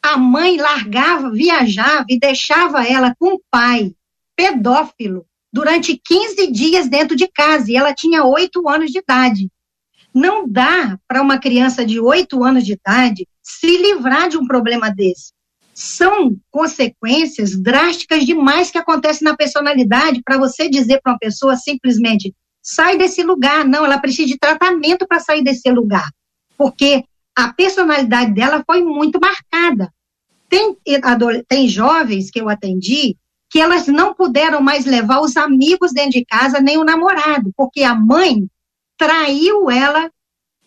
[0.01, 3.93] A mãe largava, viajava e deixava ela com o pai
[4.35, 9.51] pedófilo durante 15 dias dentro de casa e ela tinha 8 anos de idade.
[10.13, 14.89] Não dá para uma criança de 8 anos de idade se livrar de um problema
[14.89, 15.33] desse.
[15.73, 22.33] São consequências drásticas demais que acontecem na personalidade para você dizer para uma pessoa simplesmente
[22.61, 23.65] sai desse lugar.
[23.65, 26.09] Não, ela precisa de tratamento para sair desse lugar.
[26.57, 27.03] Porque
[27.35, 29.91] a personalidade dela foi muito marcada.
[30.49, 30.75] Tem,
[31.47, 33.17] tem jovens que eu atendi
[33.49, 37.83] que elas não puderam mais levar os amigos dentro de casa, nem o namorado, porque
[37.83, 38.47] a mãe
[38.97, 40.09] traiu ela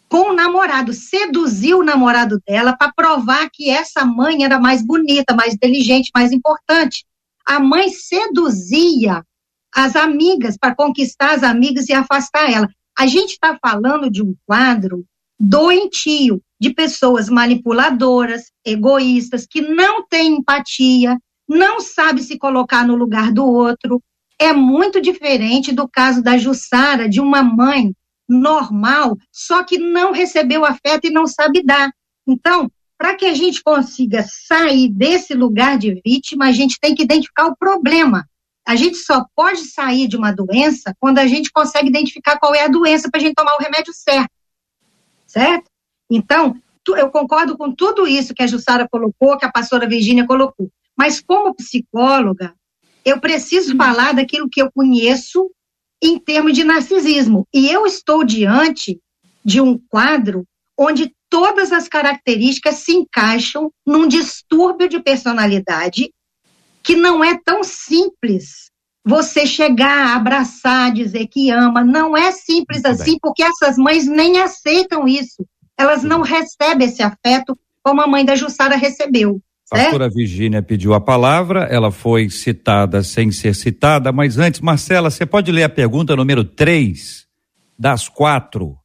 [0.07, 5.35] com o namorado, seduziu o namorado dela para provar que essa mãe era mais bonita,
[5.35, 7.07] mais inteligente, mais importante.
[7.47, 9.25] A mãe seduzia
[9.75, 12.69] as amigas para conquistar as amigas e afastar ela.
[12.97, 15.05] A gente está falando de um quadro
[15.39, 23.33] doentio, de pessoas manipuladoras, egoístas, que não têm empatia, não sabe se colocar no lugar
[23.33, 24.01] do outro.
[24.39, 27.93] É muito diferente do caso da Jussara, de uma mãe
[28.29, 31.91] normal, só que não recebeu afeto e não sabe dar.
[32.27, 37.03] Então, para que a gente consiga sair desse lugar de vítima, a gente tem que
[37.03, 38.27] identificar o problema.
[38.67, 42.63] A gente só pode sair de uma doença quando a gente consegue identificar qual é
[42.63, 44.31] a doença para a gente tomar o remédio certo.
[45.27, 45.71] Certo?
[46.11, 46.57] Então,
[46.97, 50.71] eu concordo com tudo isso que a Jussara colocou, que a pastora Virgínia colocou.
[50.97, 52.55] Mas como psicóloga,
[53.05, 53.79] eu preciso uhum.
[53.79, 55.51] falar daquilo que eu conheço
[56.03, 57.47] em termos de narcisismo.
[57.53, 59.01] E eu estou diante
[59.45, 60.47] de um quadro
[60.79, 66.13] onde todas as características se encaixam num distúrbio de personalidade
[66.85, 68.71] que não é tão simples
[69.05, 71.83] você chegar, abraçar, dizer que ama.
[71.83, 73.19] Não é simples Muito assim, bem.
[73.21, 75.45] porque essas mães nem aceitam isso.
[75.77, 79.41] Elas não recebem esse afeto como a mãe da Jussara recebeu.
[79.73, 85.11] A pastora Virgínia pediu a palavra, ela foi citada sem ser citada, mas antes, Marcela,
[85.11, 87.27] você pode ler a pergunta número 3
[87.79, 88.77] das quatro?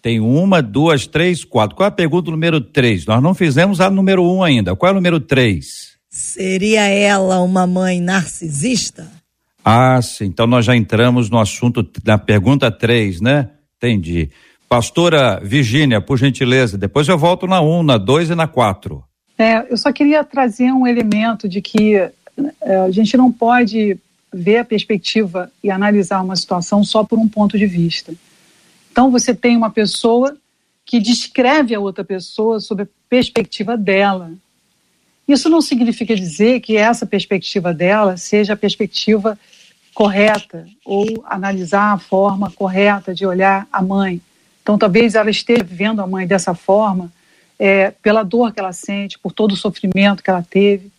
[0.00, 1.76] Tem uma, duas, três, quatro.
[1.76, 3.04] Qual é a pergunta número 3?
[3.06, 4.76] Nós não fizemos a número 1 um ainda.
[4.76, 5.97] Qual é o número 3?
[6.18, 9.08] Seria ela uma mãe narcisista?
[9.64, 10.24] Ah, sim.
[10.24, 13.50] Então nós já entramos no assunto, na pergunta 3, né?
[13.76, 14.28] Entendi.
[14.68, 19.00] Pastora Virgínia, por gentileza, depois eu volto na 1, um, na 2 e na 4.
[19.38, 22.12] É, eu só queria trazer um elemento de que é,
[22.84, 23.96] a gente não pode
[24.34, 28.12] ver a perspectiva e analisar uma situação só por um ponto de vista.
[28.90, 30.36] Então, você tem uma pessoa
[30.84, 34.32] que descreve a outra pessoa sob a perspectiva dela.
[35.28, 39.38] Isso não significa dizer que essa perspectiva dela seja a perspectiva
[39.92, 44.22] correta ou analisar a forma correta de olhar a mãe.
[44.62, 47.12] Então, talvez ela esteja vendo a mãe dessa forma
[47.58, 50.90] é, pela dor que ela sente, por todo o sofrimento que ela teve.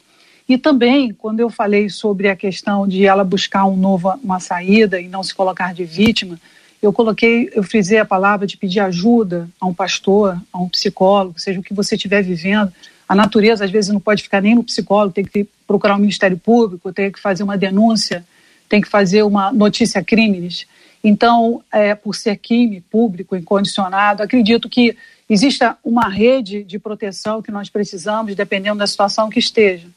[0.48, 5.00] E também, quando eu falei sobre a questão de ela buscar um novo, uma saída
[5.00, 6.39] e não se colocar de vítima,
[6.82, 11.39] eu coloquei, eu frisei a palavra de pedir ajuda a um pastor, a um psicólogo,
[11.39, 12.72] seja o que você estiver vivendo,
[13.10, 16.02] a natureza às vezes não pode ficar nem no psicólogo, tem que procurar o um
[16.02, 18.24] Ministério Público, tem que fazer uma denúncia,
[18.69, 20.67] tem que fazer uma notícia crimes.
[21.04, 24.95] Então, é, por ser crime público, incondicionado, acredito que
[25.28, 29.88] exista uma rede de proteção que nós precisamos, dependendo da situação que esteja.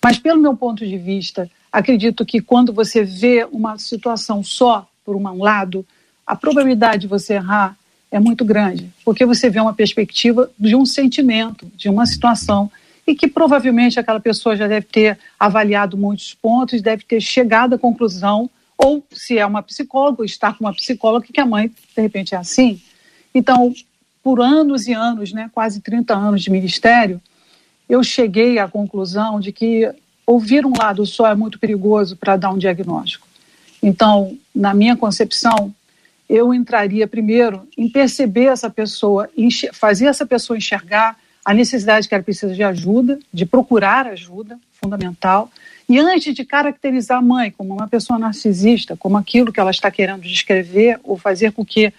[0.00, 5.16] Mas, pelo meu ponto de vista, acredito que quando você vê uma situação só por
[5.16, 5.84] um lado,
[6.24, 7.76] a probabilidade de você errar
[8.12, 12.70] é muito grande, porque você vê uma perspectiva de um sentimento, de uma situação,
[13.06, 17.78] e que provavelmente aquela pessoa já deve ter avaliado muitos pontos, deve ter chegado à
[17.78, 22.34] conclusão, ou se é uma psicóloga, estar com uma psicóloga, que a mãe, de repente,
[22.34, 22.80] é assim.
[23.34, 23.72] Então,
[24.22, 27.20] por anos e anos, né, quase 30 anos de ministério,
[27.88, 29.90] eu cheguei à conclusão de que
[30.26, 33.26] ouvir um lado só é muito perigoso para dar um diagnóstico.
[33.82, 35.74] Então, na minha concepção,
[36.32, 39.28] eu entraria primeiro em perceber essa pessoa,
[39.74, 45.50] fazer essa pessoa enxergar a necessidade que ela precisa de ajuda, de procurar ajuda, fundamental,
[45.86, 49.90] e antes de caracterizar a mãe como uma pessoa narcisista, como aquilo que ela está
[49.90, 51.92] querendo descrever ou fazer com que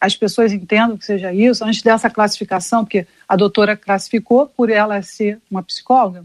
[0.00, 5.02] as pessoas entendam que seja isso, antes dessa classificação, porque a doutora classificou por ela
[5.02, 6.24] ser uma psicóloga,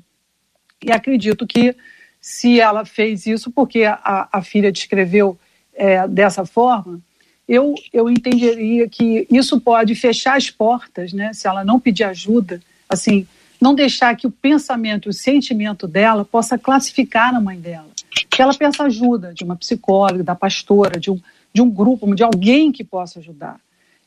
[0.84, 1.76] e acredito que
[2.22, 5.36] se ela fez isso porque a, a filha descreveu
[5.74, 7.02] é, dessa forma,
[7.48, 11.32] eu, eu entenderia que isso pode fechar as portas, né?
[11.34, 13.28] Se ela não pedir ajuda, assim,
[13.62, 17.88] não deixar que o pensamento, o sentimento dela possa classificar a mãe dela.
[18.30, 21.20] Que ela peça ajuda de uma psicóloga, da pastora, de um,
[21.54, 23.60] de um grupo, de alguém que possa ajudar.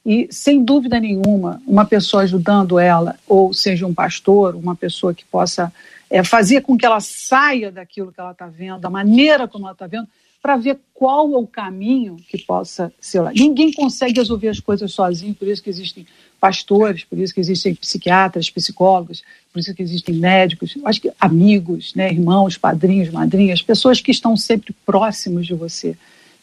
[0.05, 5.24] E, sem dúvida nenhuma, uma pessoa ajudando ela, ou seja, um pastor, uma pessoa que
[5.24, 5.72] possa
[6.11, 9.72] é, fazer com que ela saia daquilo que ela está vendo, da maneira como ela
[9.72, 10.09] está vendo,
[10.42, 13.33] para ver qual é o caminho que possa ser lá.
[13.33, 16.07] Ninguém consegue resolver as coisas sozinho, por isso que existem
[16.40, 19.22] pastores, por isso que existem psiquiatras, psicólogos,
[19.53, 24.37] por isso que existem médicos, acho que amigos, né, irmãos, padrinhos, madrinhas, pessoas que estão
[24.37, 25.96] sempre próximos de você.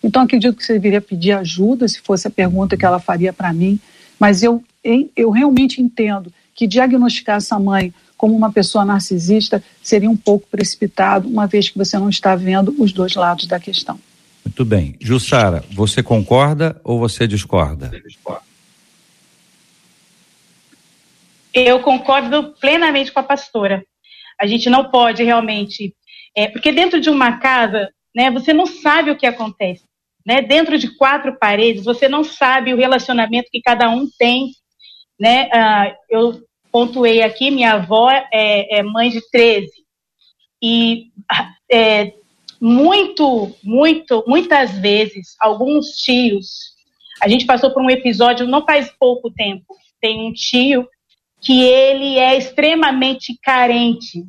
[0.03, 3.53] Então acredito que você deveria pedir ajuda, se fosse a pergunta que ela faria para
[3.53, 3.79] mim,
[4.19, 4.63] mas eu,
[5.15, 11.27] eu realmente entendo que diagnosticar essa mãe como uma pessoa narcisista seria um pouco precipitado,
[11.27, 13.99] uma vez que você não está vendo os dois lados da questão.
[14.45, 14.95] Muito bem.
[15.01, 17.91] Jussara, você concorda ou você discorda?
[21.53, 23.83] Eu concordo plenamente com a pastora.
[24.39, 25.95] A gente não pode realmente.
[26.37, 29.83] É, porque dentro de uma casa, né, você não sabe o que acontece.
[30.25, 30.41] Né?
[30.41, 34.51] Dentro de quatro paredes, você não sabe o relacionamento que cada um tem.
[35.19, 35.49] Né?
[35.53, 36.44] Ah, eu
[36.75, 39.71] pontuei aqui, minha avó é, é mãe de 13.
[40.61, 41.05] E
[41.71, 42.11] é,
[42.59, 46.73] muito, muito, muitas vezes, alguns tios,
[47.21, 50.85] a gente passou por um episódio não faz pouco tempo, tem um tio
[51.39, 54.25] que ele é extremamente carente.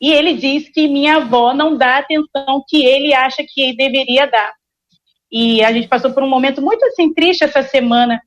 [0.00, 4.26] E ele diz que minha avó não dá a atenção que ele acha que deveria
[4.26, 4.52] dar.
[5.30, 8.20] E a gente passou por um momento muito assim triste essa semana,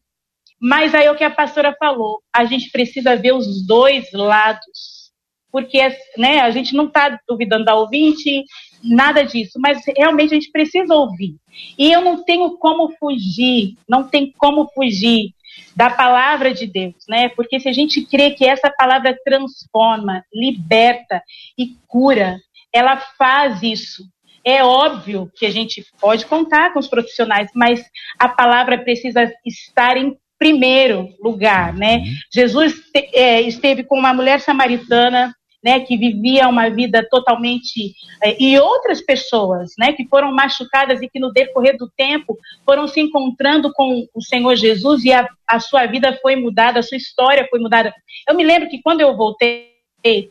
[0.62, 5.12] mas aí é o que a pastora falou, a gente precisa ver os dois lados,
[5.52, 5.80] porque
[6.17, 8.43] né, a gente não está duvidando da ouvinte,
[8.84, 11.36] nada disso, mas realmente a gente precisa ouvir.
[11.78, 15.34] E eu não tenho como fugir, não tem como fugir
[15.76, 17.30] da palavra de Deus, né?
[17.30, 21.22] Porque se a gente crê que essa palavra transforma, liberta
[21.58, 22.38] e cura,
[22.74, 24.04] ela faz isso.
[24.43, 27.84] É óbvio que a gente pode contar com os profissionais, mas
[28.17, 31.97] a palavra precisa estar em primeiro lugar, né?
[31.97, 32.06] Uhum.
[32.34, 32.73] Jesus
[33.13, 39.02] é, esteve com uma mulher samaritana, né, que vivia uma vida totalmente é, e outras
[39.02, 44.08] pessoas, né, que foram machucadas e que no decorrer do tempo foram se encontrando com
[44.13, 47.93] o Senhor Jesus e a, a sua vida foi mudada, a sua história foi mudada.
[48.25, 49.67] Eu me lembro que quando eu voltei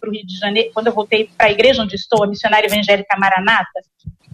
[0.01, 2.67] para o Rio de Janeiro, quando eu voltei para a igreja onde estou, a missionária
[2.67, 3.69] evangélica Maranata,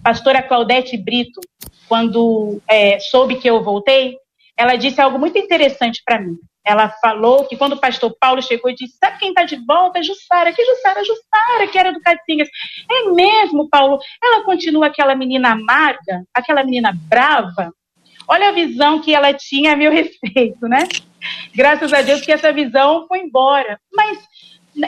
[0.01, 1.41] pastora Claudete Brito,
[1.89, 4.17] quando é, soube que eu voltei,
[4.57, 6.37] ela disse algo muito interessante para mim.
[6.65, 10.01] Ela falou que quando o pastor Paulo chegou e disse: Sabe quem está de volta?
[10.01, 10.51] Jussara.
[10.51, 11.03] Que Jussara?
[11.03, 12.49] Jussara, que era do Catingas.
[12.89, 13.99] É mesmo, Paulo?
[14.23, 17.71] Ela continua aquela menina amarga, aquela menina brava.
[18.27, 20.87] Olha a visão que ela tinha a meu respeito, né?
[21.53, 23.79] Graças a Deus que essa visão foi embora.
[23.93, 24.17] Mas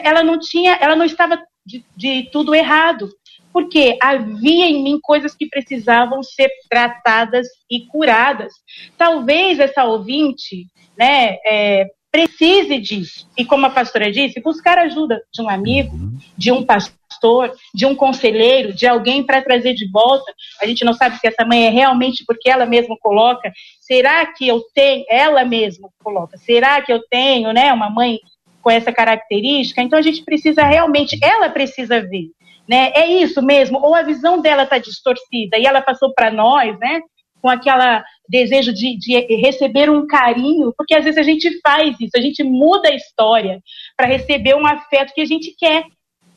[0.02, 3.08] ela não tinha, ela não estava de, de tudo errado
[3.52, 8.52] porque havia em mim coisas que precisavam ser tratadas e curadas.
[8.96, 13.28] Talvez essa ouvinte, né, é, precise disso.
[13.36, 16.18] E como a pastora disse, buscar ajuda de um amigo, uhum.
[16.36, 20.32] de um pastor, de um conselheiro, de alguém para trazer de volta.
[20.60, 23.52] A gente não sabe se essa mãe é realmente porque ela mesma coloca.
[23.80, 28.18] Será que eu tenho, ela mesma coloca, será que eu tenho, né, uma mãe
[28.60, 32.26] com essa característica, então a gente precisa realmente, ela precisa ver,
[32.68, 32.92] né?
[32.94, 37.00] É isso mesmo, ou a visão dela está distorcida e ela passou para nós, né?
[37.40, 42.12] Com aquela desejo de, de, receber um carinho, porque às vezes a gente faz isso,
[42.16, 43.60] a gente muda a história
[43.96, 45.84] para receber um afeto que a gente quer,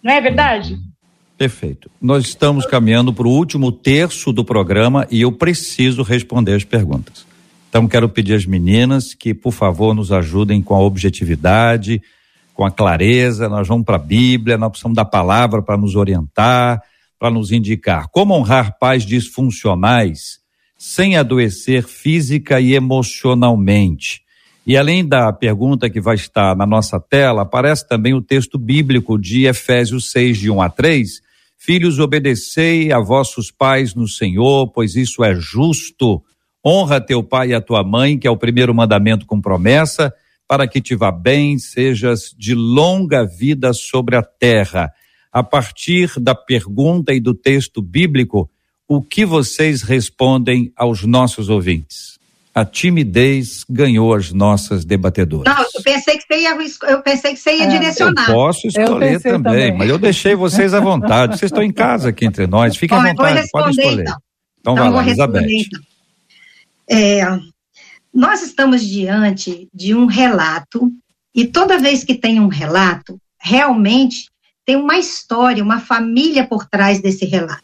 [0.02, 0.78] não é verdade?
[1.38, 1.90] Perfeito.
[2.00, 7.26] Nós estamos caminhando para o último terço do programa e eu preciso responder as perguntas.
[7.68, 12.02] Então, quero pedir às meninas que, por favor, nos ajudem com a objetividade,
[12.62, 13.49] com a clareza.
[13.49, 16.80] Nós vamos para a Bíblia, nós precisamos da palavra para nos orientar,
[17.18, 20.39] para nos indicar como honrar pais disfuncionais
[20.78, 24.22] sem adoecer física e emocionalmente.
[24.64, 29.18] E além da pergunta que vai estar na nossa tela, aparece também o texto bíblico
[29.18, 31.20] de Efésios 6, de 1 a 3,
[31.57, 36.20] Filhos, obedecei a vossos pais no Senhor, pois isso é justo.
[36.66, 40.12] Honra teu pai e a tua mãe, que é o primeiro mandamento com promessa,
[40.52, 44.91] para que te vá bem, sejas de longa vida sobre a terra.
[45.32, 48.52] A partir da pergunta e do texto bíblico,
[48.86, 52.20] o que vocês respondem aos nossos ouvintes?
[52.54, 55.56] a timidez ganhou as nossas debatedoras.
[55.56, 56.58] Não, eu pensei que você ia,
[56.89, 58.28] eu pensei que você ia é, direcionar.
[58.28, 61.39] Eu posso escolher eu também, também, mas eu deixei vocês à vontade.
[61.39, 64.02] Vocês estão em casa aqui entre nós, fiquem Bom, à vontade, pode escolher.
[64.02, 64.18] Então,
[64.60, 65.45] então, então vai lá, Elizabeth.
[65.49, 65.82] Então.
[66.89, 67.39] É,
[68.14, 70.91] nós estamos diante de um relato,
[71.34, 74.30] e toda vez que tem um relato, realmente
[74.66, 77.64] tem uma história, uma família por trás desse relato.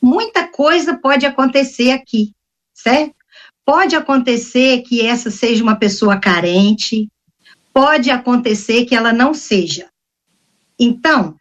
[0.00, 2.32] Muita coisa pode acontecer aqui,
[2.74, 3.14] certo?
[3.64, 7.08] Pode acontecer que essa seja uma pessoa carente,
[7.72, 9.88] pode acontecer que ela não seja.
[10.78, 11.36] Então,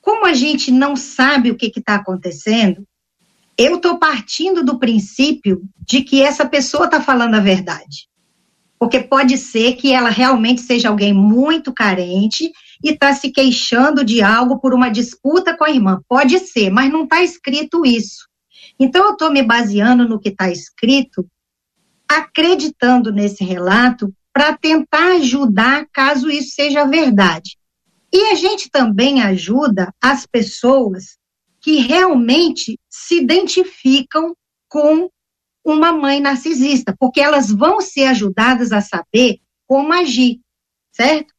[0.00, 2.84] como a gente não sabe o que está acontecendo,
[3.62, 8.08] eu estou partindo do princípio de que essa pessoa está falando a verdade.
[8.78, 12.50] Porque pode ser que ela realmente seja alguém muito carente
[12.82, 16.00] e está se queixando de algo por uma disputa com a irmã.
[16.08, 18.26] Pode ser, mas não está escrito isso.
[18.78, 21.24] Então, eu estou me baseando no que está escrito
[22.08, 27.56] acreditando nesse relato para tentar ajudar caso isso seja verdade.
[28.12, 31.16] E a gente também ajuda as pessoas
[31.62, 34.36] que realmente se identificam
[34.68, 35.08] com
[35.64, 40.40] uma mãe narcisista, porque elas vão ser ajudadas a saber como agir,
[40.90, 41.32] certo?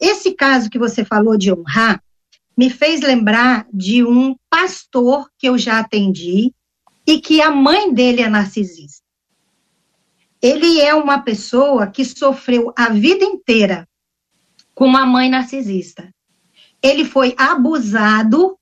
[0.00, 2.02] Esse caso que você falou de honrar
[2.56, 6.52] me fez lembrar de um pastor que eu já atendi
[7.06, 9.08] e que a mãe dele é narcisista
[10.40, 13.88] ele é uma pessoa que sofreu a vida inteira
[14.74, 16.08] com uma mãe narcisista.
[16.80, 18.56] Ele foi abusado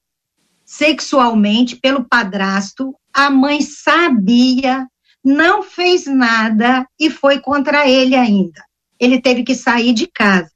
[0.67, 4.87] sexualmente pelo padrasto, a mãe sabia,
[5.25, 8.62] não fez nada e foi contra ele ainda.
[8.99, 10.51] Ele teve que sair de casa,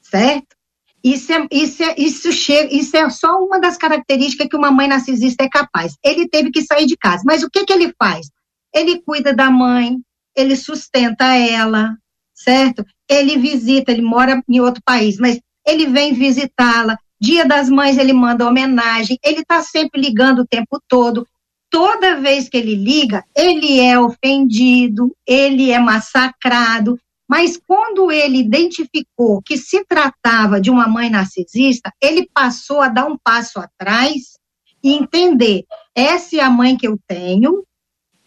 [0.00, 0.56] certo?
[1.04, 4.88] Isso é, isso, é, isso, chega, isso é só uma das características que uma mãe
[4.88, 5.94] narcisista é capaz.
[6.02, 7.22] Ele teve que sair de casa.
[7.26, 8.30] Mas o que, que ele faz?
[8.74, 9.98] Ele cuida da mãe,
[10.34, 11.94] ele sustenta ela,
[12.32, 12.84] certo?
[13.06, 16.98] Ele visita, ele mora em outro país, mas ele vem visitá-la.
[17.24, 21.26] Dia das Mães ele manda homenagem, ele está sempre ligando o tempo todo.
[21.70, 27.00] Toda vez que ele liga, ele é ofendido, ele é massacrado.
[27.26, 33.06] Mas quando ele identificou que se tratava de uma mãe narcisista, ele passou a dar
[33.06, 34.34] um passo atrás
[34.82, 35.64] e entender:
[35.94, 37.64] essa é a mãe que eu tenho,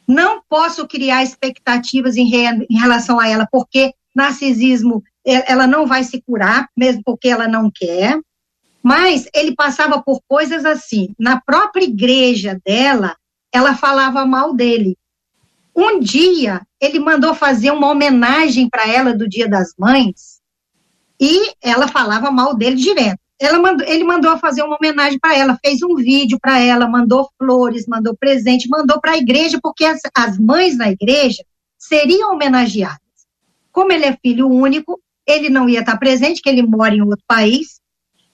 [0.07, 6.03] não posso criar expectativas em, re, em relação a ela, porque narcisismo ela não vai
[6.03, 8.19] se curar, mesmo porque ela não quer.
[8.87, 11.13] Mas ele passava por coisas assim.
[11.19, 13.17] Na própria igreja dela,
[13.51, 14.97] ela falava mal dele.
[15.75, 20.39] Um dia, ele mandou fazer uma homenagem para ela do Dia das Mães
[21.19, 23.19] e ela falava mal dele direto
[23.61, 27.85] mandou, ele mandou fazer uma homenagem para ela, fez um vídeo para ela, mandou flores,
[27.85, 31.43] mandou presente, mandou para a igreja, porque as, as mães na igreja
[31.77, 32.97] seriam homenageadas.
[33.69, 37.23] Como ele é filho único, ele não ia estar presente, que ele mora em outro
[37.27, 37.81] país.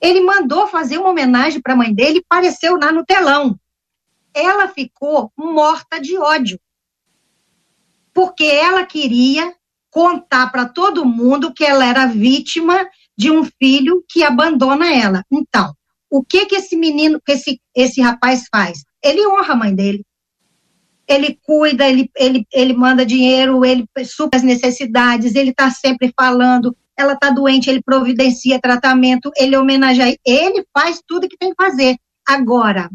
[0.04, 3.58] Ele mandou fazer uma homenagem para a mãe dele e apareceu lá no telão.
[4.34, 6.60] Ela ficou morta de ódio.
[8.14, 9.56] Porque ela queria
[9.90, 12.86] contar para todo mundo que ela era vítima
[13.18, 15.24] de um filho que abandona ela.
[15.32, 15.74] Então,
[16.10, 18.84] o que que esse menino, esse, esse rapaz faz?
[19.02, 20.06] Ele honra a mãe dele.
[21.08, 26.76] Ele cuida, ele, ele, ele manda dinheiro, ele supra as necessidades, ele está sempre falando.
[26.98, 31.98] Ela está doente, ele providencia tratamento, ele homenageia, ele faz tudo que tem que fazer.
[32.28, 32.90] Agora,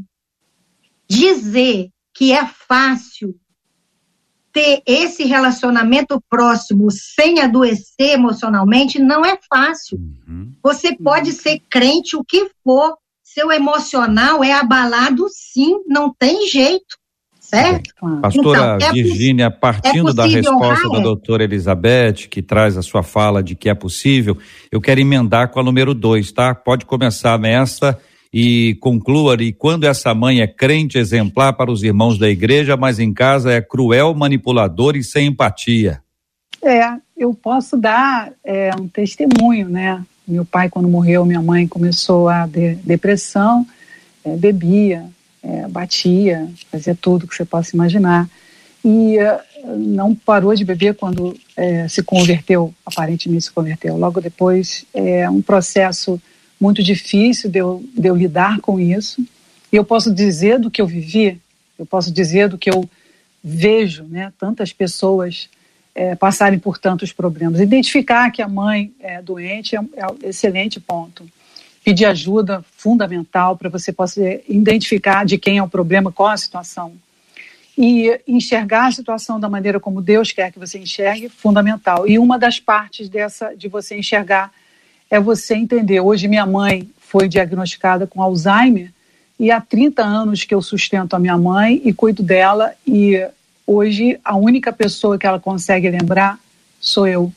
[1.08, 3.38] dizer que é fácil
[4.52, 9.98] ter esse relacionamento próximo sem adoecer emocionalmente não é fácil.
[9.98, 10.52] Uhum.
[10.62, 16.97] Você pode ser crente o que for, seu emocional é abalado sim, não tem jeito.
[17.48, 17.94] Certo?
[18.20, 22.82] Pastora então, é Virgínia, partindo é da resposta honrar, da doutora Elizabeth, que traz a
[22.82, 24.36] sua fala de que é possível,
[24.70, 26.54] eu quero emendar com a número dois, tá?
[26.54, 27.98] Pode começar nessa
[28.30, 32.98] e conclua e quando essa mãe é crente exemplar para os irmãos da igreja, mas
[32.98, 36.02] em casa é cruel, manipulador e sem empatia.
[36.62, 36.84] É,
[37.16, 40.04] eu posso dar é, um testemunho, né?
[40.26, 43.66] Meu pai, quando morreu, minha mãe começou a de, depressão,
[44.22, 45.06] é, bebia,
[45.42, 48.28] é, batia, fazia tudo que você possa imaginar.
[48.84, 49.40] E é,
[49.76, 53.96] não parou de beber quando é, se converteu, aparentemente se converteu.
[53.96, 56.20] Logo depois, é um processo
[56.60, 59.24] muito difícil de eu, de eu lidar com isso.
[59.72, 61.40] E eu posso dizer do que eu vivi,
[61.78, 62.88] eu posso dizer do que eu
[63.42, 64.32] vejo, né?
[64.38, 65.48] Tantas pessoas
[65.94, 67.60] é, passarem por tantos problemas.
[67.60, 71.28] Identificar que a mãe é doente é, é um excelente ponto.
[71.88, 76.92] Pedir ajuda fundamental para você possa identificar de quem é o problema, qual a situação.
[77.78, 82.06] E enxergar a situação da maneira como Deus quer que você enxergue, fundamental.
[82.06, 84.52] E uma das partes dessa de você enxergar
[85.10, 85.98] é você entender.
[86.00, 88.92] Hoje minha mãe foi diagnosticada com Alzheimer
[89.40, 93.26] e há 30 anos que eu sustento a minha mãe e cuido dela e
[93.66, 96.38] hoje a única pessoa que ela consegue lembrar
[96.78, 97.32] sou eu.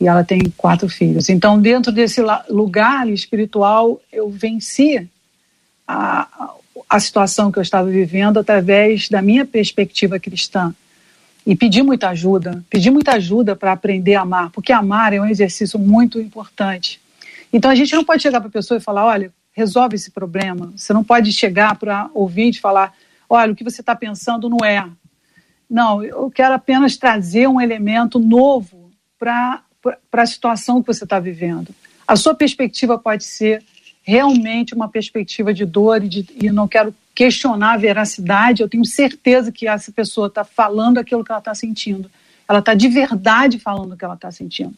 [0.00, 1.28] E ela tem quatro filhos.
[1.28, 5.08] Então, dentro desse lugar espiritual, eu venci
[5.86, 6.54] a,
[6.88, 10.74] a situação que eu estava vivendo através da minha perspectiva cristã
[11.44, 15.26] e pedir muita ajuda, pedir muita ajuda para aprender a amar, porque amar é um
[15.26, 17.00] exercício muito importante.
[17.52, 20.72] Então a gente não pode chegar para a pessoa e falar, olha, resolve esse problema.
[20.76, 22.94] Você não pode chegar para ouvinte e falar,
[23.28, 24.86] olha, o que você está pensando não é.
[25.68, 29.62] Não, eu quero apenas trazer um elemento novo para
[30.12, 31.74] a situação que você está vivendo.
[32.06, 33.62] A sua perspectiva pode ser
[34.02, 38.84] realmente uma perspectiva de dor e, de, e não quero questionar a veracidade, eu tenho
[38.84, 42.08] certeza que essa pessoa está falando aquilo que ela está sentindo.
[42.48, 44.74] Ela está de verdade falando o que ela está sentindo.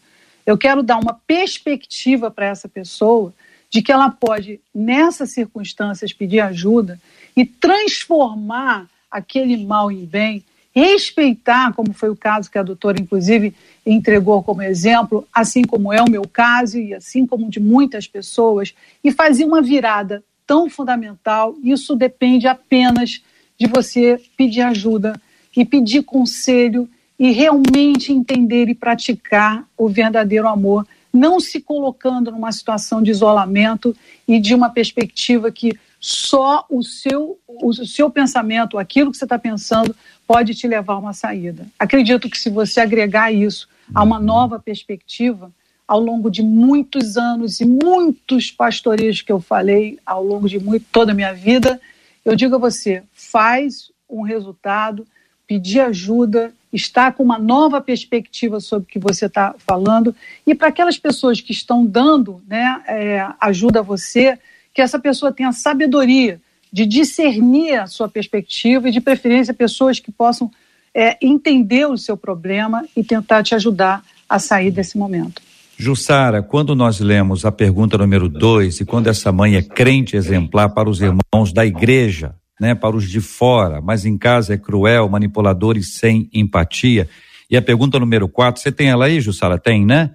[0.47, 3.33] Eu quero dar uma perspectiva para essa pessoa
[3.69, 6.99] de que ela pode, nessas circunstâncias, pedir ajuda
[7.37, 10.43] e transformar aquele mal em bem,
[10.75, 13.55] respeitar, como foi o caso que a doutora, inclusive,
[13.85, 18.75] entregou como exemplo, assim como é o meu caso e assim como de muitas pessoas,
[19.03, 21.57] e fazer uma virada tão fundamental.
[21.63, 23.23] Isso depende apenas
[23.59, 25.21] de você pedir ajuda
[25.57, 32.51] e pedir conselho e realmente entender e praticar o verdadeiro amor, não se colocando numa
[32.51, 33.95] situação de isolamento
[34.27, 39.39] e de uma perspectiva que só o seu, o seu pensamento, aquilo que você está
[39.39, 39.95] pensando,
[40.27, 41.67] pode te levar a uma saída.
[41.79, 45.53] Acredito que se você agregar isso a uma nova perspectiva,
[45.87, 50.87] ao longo de muitos anos e muitos pastoreios que eu falei ao longo de muito,
[50.91, 51.81] toda a minha vida,
[52.25, 55.07] eu digo a você, faz um resultado,
[55.47, 60.15] pedir ajuda, estar com uma nova perspectiva sobre o que você está falando
[60.47, 64.39] e para aquelas pessoas que estão dando né, é, ajuda a você,
[64.75, 66.41] que essa pessoa tenha sabedoria
[66.73, 70.51] de discernir a sua perspectiva e, de preferência, pessoas que possam
[70.95, 75.43] é, entender o seu problema e tentar te ajudar a sair desse momento.
[75.77, 80.69] Jussara, quando nós lemos a pergunta número dois e quando essa mãe é crente exemplar
[80.75, 85.09] para os irmãos da igreja, né, para os de fora, mas em casa é cruel,
[85.09, 87.09] manipulador e sem empatia.
[87.51, 89.59] E a pergunta número quatro, você tem ela aí, Jussara?
[89.59, 90.11] Tem, né?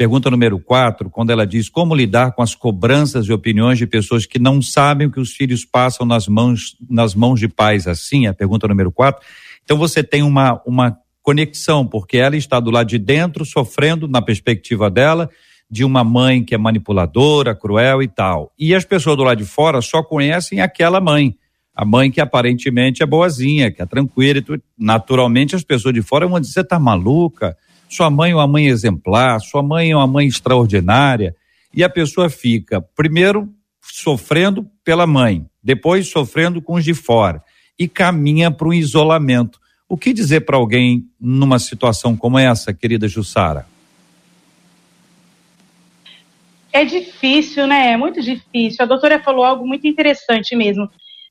[0.00, 4.24] Pergunta número quatro, quando ela diz como lidar com as cobranças e opiniões de pessoas
[4.24, 8.26] que não sabem o que os filhos passam nas mãos, nas mãos de pais, assim,
[8.26, 9.22] a pergunta número quatro.
[9.62, 14.22] Então você tem uma, uma conexão, porque ela está do lado de dentro, sofrendo, na
[14.22, 15.28] perspectiva dela,
[15.70, 18.54] de uma mãe que é manipuladora, cruel e tal.
[18.58, 21.36] E as pessoas do lado de fora só conhecem aquela mãe.
[21.76, 24.62] A mãe que aparentemente é boazinha, que é tranquila e.
[24.78, 27.54] Naturalmente as pessoas de fora vão dizer, você tá maluca?
[27.90, 31.34] Sua mãe é uma mãe exemplar, sua mãe é uma mãe extraordinária,
[31.74, 37.42] e a pessoa fica, primeiro, sofrendo pela mãe, depois sofrendo com os de fora,
[37.76, 39.58] e caminha para um isolamento.
[39.88, 43.66] O que dizer para alguém numa situação como essa, querida Jussara?
[46.72, 47.90] É difícil, né?
[47.92, 48.84] É muito difícil.
[48.84, 50.88] A doutora falou algo muito interessante mesmo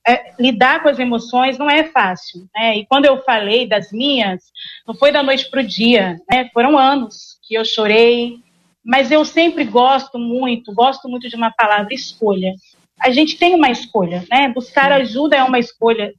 [0.08, 2.48] é, lidar com as emoções não é fácil.
[2.56, 2.78] Né?
[2.78, 4.44] E quando eu falei das minhas,
[4.88, 6.50] não foi da noite para o dia, né?
[6.54, 8.38] foram anos que eu chorei,
[8.84, 12.54] mas eu sempre gosto muito, gosto muito de uma palavra escolha.
[13.00, 14.50] A gente tem uma escolha, né?
[14.50, 16.14] Buscar ajuda é uma escolha.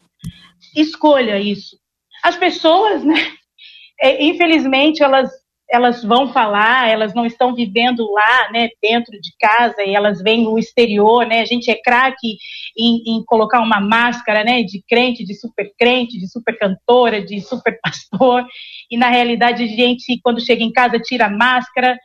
[0.76, 1.76] Escolha isso.
[2.22, 3.14] as pessoas, né,
[4.00, 5.30] é, infelizmente, elas
[5.70, 10.42] elas vão falar, elas não estão vivendo lá, né, dentro de casa, e elas vêm
[10.42, 12.36] no exterior, né, a gente é craque
[12.76, 17.40] em, em, colocar uma máscara, né, de crente, de super crente, de super cantora, de
[17.40, 18.44] super pastor,
[18.90, 21.96] e na realidade a gente, quando chega em casa, tira a máscara.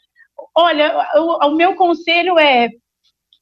[0.56, 2.70] Olha, o, o meu conselho é,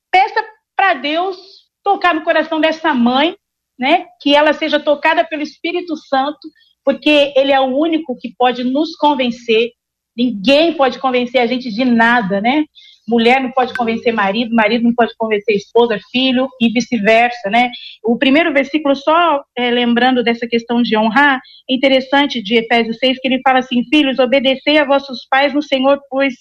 [0.09, 0.41] peça
[0.75, 1.37] para Deus
[1.83, 3.35] tocar no coração dessa mãe,
[3.77, 6.47] né, que ela seja tocada pelo Espírito Santo,
[6.85, 9.71] porque ele é o único que pode nos convencer
[10.15, 12.65] Ninguém pode convencer a gente de nada, né?
[13.07, 17.69] Mulher não pode convencer marido, marido não pode convencer esposa, filho e vice-versa, né?
[18.03, 23.19] O primeiro versículo, só é, lembrando dessa questão de honrar, é interessante de Efésios 6,
[23.19, 26.33] que ele fala assim: Filhos, obedecei a vossos pais no Senhor, pois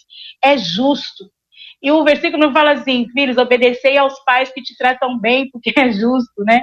[0.42, 1.24] é justo.
[1.82, 5.90] E o versículo fala assim: Filhos, obedecei aos pais que te tratam bem, porque é
[5.90, 6.62] justo, né?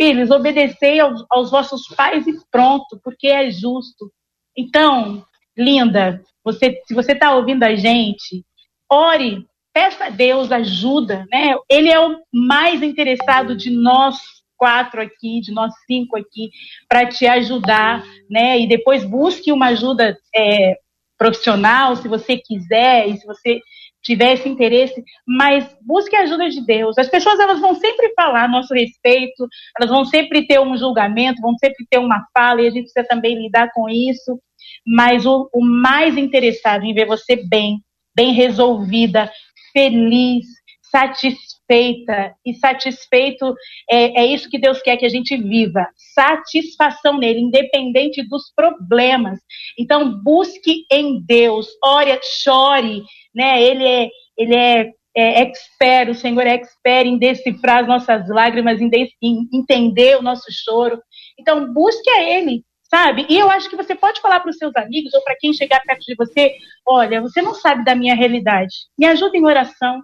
[0.00, 4.12] Filhos, obedecei aos, aos vossos pais e pronto, porque é justo.
[4.56, 5.24] Então,
[5.60, 8.44] linda, você, se você está ouvindo a gente,
[8.90, 11.54] ore, peça a Deus ajuda, né?
[11.70, 14.18] Ele é o mais interessado de nós
[14.56, 16.50] quatro aqui, de nós cinco aqui,
[16.88, 18.58] para te ajudar, né?
[18.58, 20.76] E depois busque uma ajuda é,
[21.16, 23.60] profissional, se você quiser, e se você
[24.02, 26.96] tiver esse interesse, mas busque a ajuda de Deus.
[26.96, 29.46] As pessoas elas vão sempre falar a nosso respeito,
[29.78, 33.06] elas vão sempre ter um julgamento, vão sempre ter uma fala, e a gente precisa
[33.06, 34.40] também lidar com isso
[34.86, 37.78] mas o, o mais interessado em ver você bem,
[38.14, 39.30] bem resolvida,
[39.72, 40.46] feliz,
[40.90, 42.34] satisfeita.
[42.44, 43.54] E satisfeito
[43.88, 45.86] é, é isso que Deus quer que a gente viva.
[46.14, 49.38] Satisfação nele, independente dos problemas.
[49.78, 53.02] Então, busque em Deus, ore, chore,
[53.34, 53.62] né?
[53.62, 58.80] Ele é, ele é é expert, o Senhor é expert em decifrar as nossas lágrimas,
[58.80, 61.00] em, de, em entender o nosso choro.
[61.38, 63.24] Então, busque a Ele, sabe?
[63.28, 65.80] E eu acho que você pode falar para os seus amigos ou para quem chegar
[65.82, 68.74] perto de você: olha, você não sabe da minha realidade.
[68.98, 70.02] Me ajuda em oração.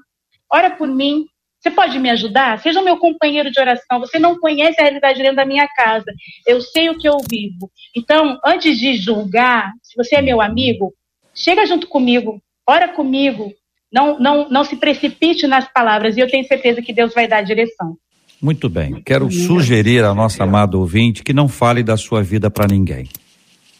[0.50, 1.26] Ora por mim.
[1.58, 2.60] Você pode me ajudar?
[2.60, 3.98] Seja meu companheiro de oração.
[3.98, 6.12] Você não conhece a realidade dentro da minha casa.
[6.46, 7.68] Eu sei o que eu vivo.
[7.96, 10.94] Então, antes de julgar, se você é meu amigo,
[11.34, 13.52] chega junto comigo, ora comigo.
[13.92, 17.38] Não, não, não se precipite nas palavras e eu tenho certeza que Deus vai dar
[17.38, 17.96] a direção.
[18.40, 19.02] Muito bem.
[19.04, 23.08] Quero sugerir a nossa amada ouvinte que não fale da sua vida para ninguém.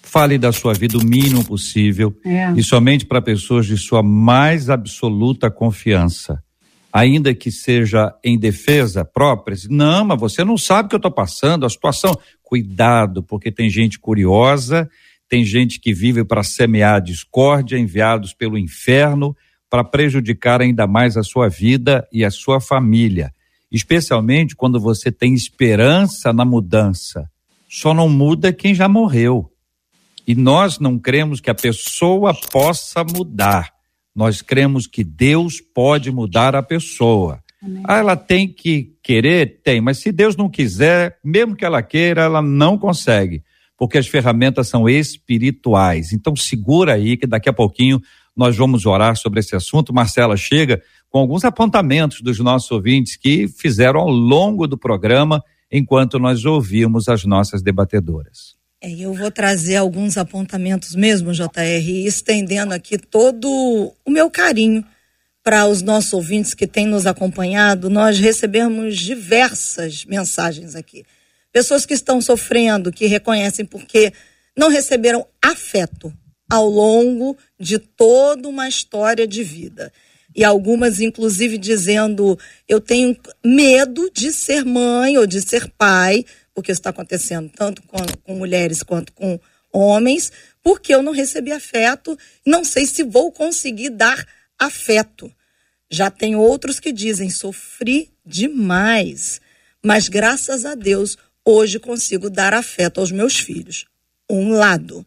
[0.03, 2.53] Fale da sua vida o mínimo possível é.
[2.57, 6.43] e somente para pessoas de sua mais absoluta confiança.
[6.91, 11.11] Ainda que seja em defesa própria, não, mas você não sabe o que eu estou
[11.11, 12.19] passando, a situação.
[12.43, 14.89] Cuidado, porque tem gente curiosa,
[15.29, 19.37] tem gente que vive para semear discórdia, enviados pelo inferno
[19.69, 23.35] para prejudicar ainda mais a sua vida e a sua família
[23.77, 27.31] especialmente quando você tem esperança na mudança.
[27.69, 29.51] Só não muda quem já morreu.
[30.27, 33.73] E nós não cremos que a pessoa possa mudar.
[34.15, 37.41] Nós cremos que Deus pode mudar a pessoa.
[37.63, 37.83] Amém.
[37.87, 39.61] Ah, ela tem que querer?
[39.63, 43.43] Tem, mas se Deus não quiser, mesmo que ela queira, ela não consegue,
[43.77, 46.13] porque as ferramentas são espirituais.
[46.13, 48.01] Então segura aí que daqui a pouquinho
[48.37, 49.95] nós vamos orar sobre esse assunto.
[49.95, 56.19] Marcela chega com alguns apontamentos dos nossos ouvintes que fizeram ao longo do programa enquanto
[56.19, 58.57] nós ouvimos as nossas debatedoras.
[58.81, 63.49] É, eu vou trazer alguns apontamentos mesmo, JR, estendendo aqui todo
[64.05, 64.85] o meu carinho
[65.43, 67.89] para os nossos ouvintes que têm nos acompanhado.
[67.89, 71.05] Nós recebemos diversas mensagens aqui.
[71.53, 74.13] Pessoas que estão sofrendo, que reconhecem porque
[74.57, 76.13] não receberam afeto
[76.51, 79.93] ao longo de toda uma história de vida
[80.37, 86.71] e algumas inclusive dizendo eu tenho medo de ser mãe ou de ser pai, porque
[86.71, 89.41] isso está acontecendo tanto com, com mulheres quanto com
[89.73, 90.31] homens,
[90.63, 94.27] porque eu não recebi afeto, não sei se vou conseguir dar
[94.59, 95.33] afeto.
[95.91, 99.41] Já tem outros que dizem sofri demais,
[99.83, 103.87] mas graças a Deus hoje consigo dar afeto aos meus filhos.
[104.29, 105.07] Um lado.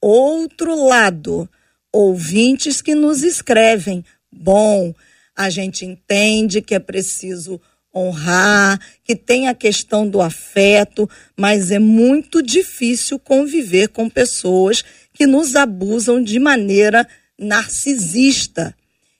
[0.00, 1.48] Outro lado,
[1.92, 4.94] ouvintes que nos escrevem bom,
[5.36, 7.60] a gente entende que é preciso
[7.94, 15.26] honrar, que tem a questão do afeto, mas é muito difícil conviver com pessoas que
[15.26, 17.06] nos abusam de maneira
[17.38, 18.74] narcisista.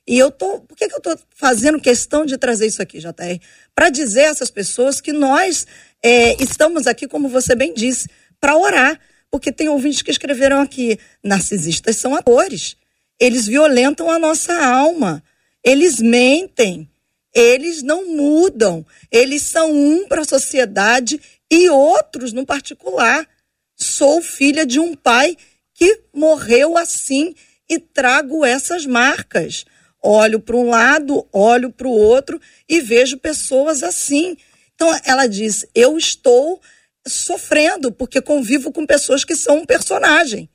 [0.07, 3.39] E eu tô, por que, que eu estou fazendo questão de trazer isso aqui, JR?
[3.75, 5.67] Para dizer a essas pessoas que nós
[6.03, 8.09] é, estamos aqui, como você bem disse,
[8.39, 8.99] para orar.
[9.29, 12.75] Porque tem ouvintes que escreveram aqui: narcisistas são atores.
[13.21, 15.23] Eles violentam a nossa alma.
[15.63, 16.89] Eles mentem.
[17.31, 18.83] Eles não mudam.
[19.11, 23.29] Eles são um para a sociedade e outros no particular.
[23.75, 25.37] sou filha de um pai
[25.75, 27.35] que morreu assim
[27.69, 29.65] e trago essas marcas.
[30.01, 34.35] Olho para um lado, olho para o outro e vejo pessoas assim.
[34.73, 36.59] Então ela diz: Eu estou
[37.07, 40.49] sofrendo porque convivo com pessoas que são um personagem.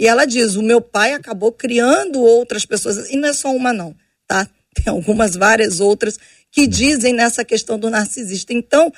[0.00, 3.10] E ela diz: O meu pai acabou criando outras pessoas.
[3.10, 3.94] E não é só uma, não,
[4.26, 4.48] tá?
[4.74, 6.18] Tem algumas, várias outras
[6.50, 8.52] que dizem nessa questão do narcisista.
[8.54, 8.90] Então,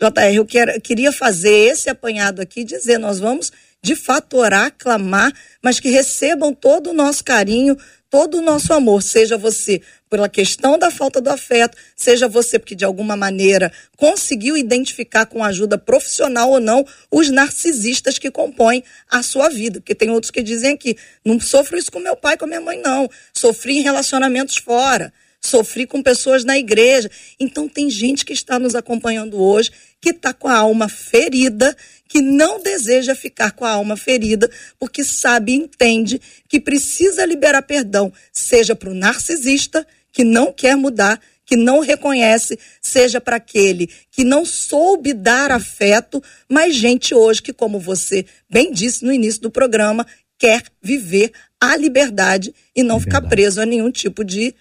[0.00, 0.46] JR, eu
[0.80, 5.32] queria fazer esse apanhado aqui, dizer: nós vamos de fato orar, clamar,
[5.62, 7.78] mas que recebam todo o nosso carinho,
[8.10, 12.74] todo o nosso amor, seja você pela questão da falta do afeto, seja você porque
[12.74, 19.22] de alguma maneira conseguiu identificar com ajuda profissional ou não os narcisistas que compõem a
[19.22, 22.46] sua vida, porque tem outros que dizem aqui, não sofro isso com meu pai, com
[22.46, 27.10] minha mãe não, sofri em relacionamentos fora sofri com pessoas na igreja.
[27.38, 29.70] Então tem gente que está nos acompanhando hoje
[30.00, 31.76] que está com a alma ferida,
[32.08, 37.62] que não deseja ficar com a alma ferida, porque sabe e entende que precisa liberar
[37.62, 43.88] perdão, seja para o narcisista que não quer mudar, que não reconhece, seja para aquele
[44.10, 49.40] que não soube dar afeto, mas gente hoje que, como você bem disse no início
[49.40, 50.06] do programa,
[50.38, 54.54] quer viver a liberdade e não é ficar preso a nenhum tipo de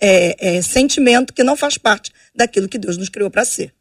[0.00, 3.72] é, é, sentimento que não faz parte daquilo que Deus nos criou para ser.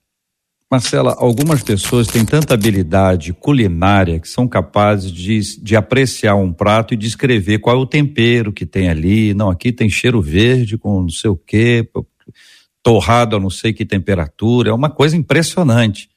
[0.74, 6.96] Marcela, algumas pessoas têm tanta habilidade culinária que são capazes de, de apreciar um prato
[6.96, 9.36] e descrever qual é o tempero que tem ali.
[9.36, 11.88] Não, aqui tem cheiro verde com não sei o quê,
[12.82, 14.72] torrado a não sei que temperatura.
[14.72, 16.10] É uma coisa impressionante.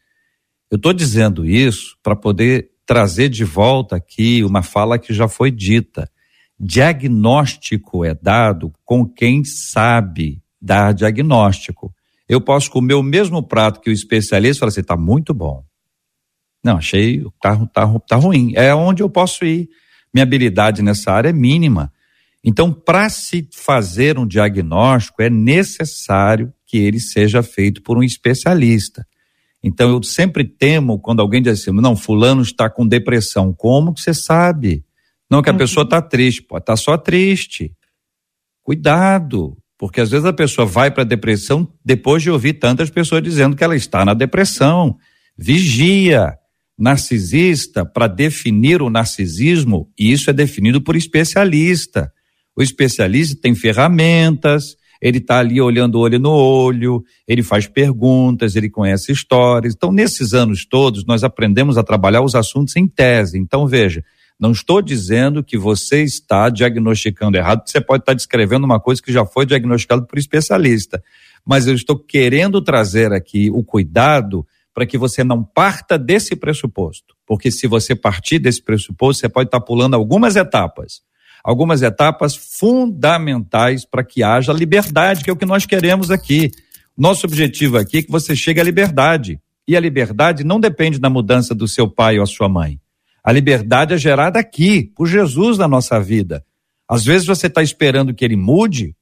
[0.71, 5.51] Eu estou dizendo isso para poder trazer de volta aqui uma fala que já foi
[5.51, 6.11] dita.
[6.59, 11.95] Diagnóstico é dado com quem sabe dar diagnóstico.
[12.29, 15.65] Eu posso comer o mesmo prato que o especialista e falar assim, tá muito bom.
[16.65, 18.53] Não, achei, tá, tá, tá ruim.
[18.57, 19.69] É onde eu posso ir.
[20.13, 21.93] Minha habilidade nessa área é mínima.
[22.43, 29.07] Então, para se fazer um diagnóstico, é necessário que ele seja feito por um especialista.
[29.63, 33.53] Então, eu sempre temo quando alguém diz assim, não, fulano está com depressão.
[33.53, 34.86] Como que você sabe?
[35.31, 35.59] Não que a uhum.
[35.59, 37.73] pessoa está triste, pode estar tá só triste.
[38.63, 43.23] Cuidado, porque às vezes a pessoa vai para a depressão depois de ouvir tantas pessoas
[43.23, 44.97] dizendo que ela está na depressão.
[45.37, 46.37] Vigia.
[46.79, 52.13] Narcisista, para definir o narcisismo, isso é definido por especialista.
[52.55, 58.69] O especialista tem ferramentas, ele está ali olhando olho no olho, ele faz perguntas, ele
[58.69, 59.75] conhece histórias.
[59.75, 63.39] Então, nesses anos todos, nós aprendemos a trabalhar os assuntos em tese.
[63.39, 64.05] Então, veja,
[64.39, 69.13] não estou dizendo que você está diagnosticando errado, você pode estar descrevendo uma coisa que
[69.13, 71.03] já foi diagnosticada por especialista.
[71.45, 77.15] Mas eu estou querendo trazer aqui o cuidado para que você não parta desse pressuposto.
[77.27, 81.01] Porque se você partir desse pressuposto, você pode estar pulando algumas etapas.
[81.43, 86.51] Algumas etapas fundamentais para que haja liberdade, que é o que nós queremos aqui.
[86.97, 89.41] Nosso objetivo aqui é que você chegue à liberdade.
[89.67, 92.79] E a liberdade não depende da mudança do seu pai ou a sua mãe.
[93.27, 96.45] A liberdade é gerada aqui, por Jesus na nossa vida.
[96.89, 98.95] Às vezes você está esperando que ele mude,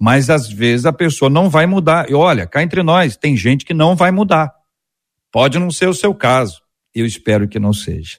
[0.00, 2.08] mas às vezes a pessoa não vai mudar.
[2.08, 4.52] E olha, cá entre nós, tem gente que não vai mudar.
[5.32, 6.62] Pode não ser o seu caso.
[6.94, 8.18] Eu espero que não seja.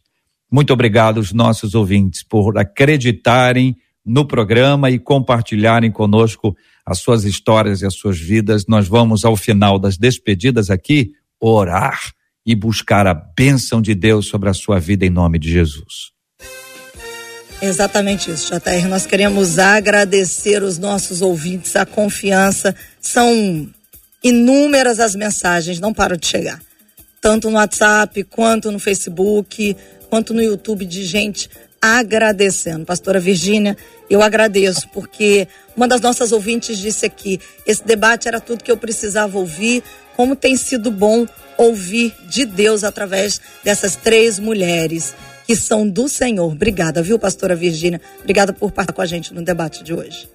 [0.52, 6.54] Muito obrigado aos nossos ouvintes por acreditarem no programa e compartilharem conosco
[6.86, 8.66] as suas histórias e as suas vidas.
[8.68, 12.14] Nós vamos, ao final das despedidas aqui, orar
[12.46, 16.14] e buscar a bênção de Deus sobre a sua vida em nome de Jesus.
[17.62, 18.88] Exatamente isso, JR.
[18.90, 22.76] Nós queremos agradecer os nossos ouvintes, a confiança.
[23.00, 23.70] São
[24.22, 26.62] inúmeras as mensagens, não param de chegar.
[27.22, 29.78] Tanto no WhatsApp, quanto no Facebook,
[30.10, 31.50] quanto no YouTube, de gente
[31.84, 32.86] agradecendo.
[32.86, 33.76] Pastora Virgínia,
[34.10, 38.78] eu agradeço, porque uma das nossas ouvintes disse aqui: esse debate era tudo que eu
[38.78, 39.84] precisava ouvir,
[40.16, 41.28] como tem sido bom
[41.58, 45.14] ouvir de Deus através dessas três mulheres
[45.46, 46.50] que são do Senhor.
[46.50, 48.00] Obrigada, viu, pastora Virgínia?
[48.22, 50.30] Obrigada por participar com a gente no debate de hoje.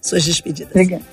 [0.00, 0.70] Suas despedidas.
[0.70, 1.04] Obrigada.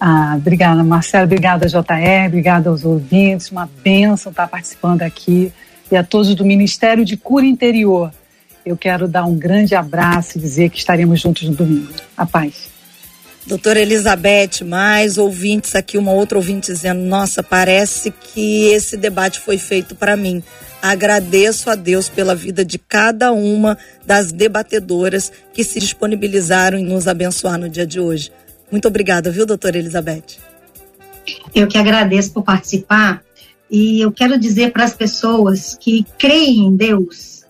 [0.00, 1.26] Ah, obrigada, Marcelo.
[1.26, 2.26] Obrigada, JR.
[2.26, 3.50] Obrigada aos ouvintes.
[3.50, 5.52] Uma bênção estar participando aqui.
[5.90, 8.10] E a todos do Ministério de Cura Interior.
[8.64, 11.92] Eu quero dar um grande abraço e dizer que estaremos juntos no domingo.
[12.16, 12.70] A paz.
[13.44, 19.58] Doutora Elizabeth, mais ouvintes aqui, uma outra ouvinte dizendo: Nossa, parece que esse debate foi
[19.58, 20.42] feito para mim.
[20.80, 27.08] Agradeço a Deus pela vida de cada uma das debatedoras que se disponibilizaram em nos
[27.08, 28.30] abençoar no dia de hoje.
[28.70, 30.38] Muito obrigada, viu, doutora Elizabeth?
[31.54, 33.22] Eu que agradeço por participar
[33.70, 37.41] e eu quero dizer para as pessoas que creem em Deus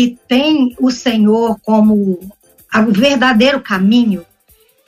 [0.00, 4.24] que têm o Senhor como o verdadeiro caminho,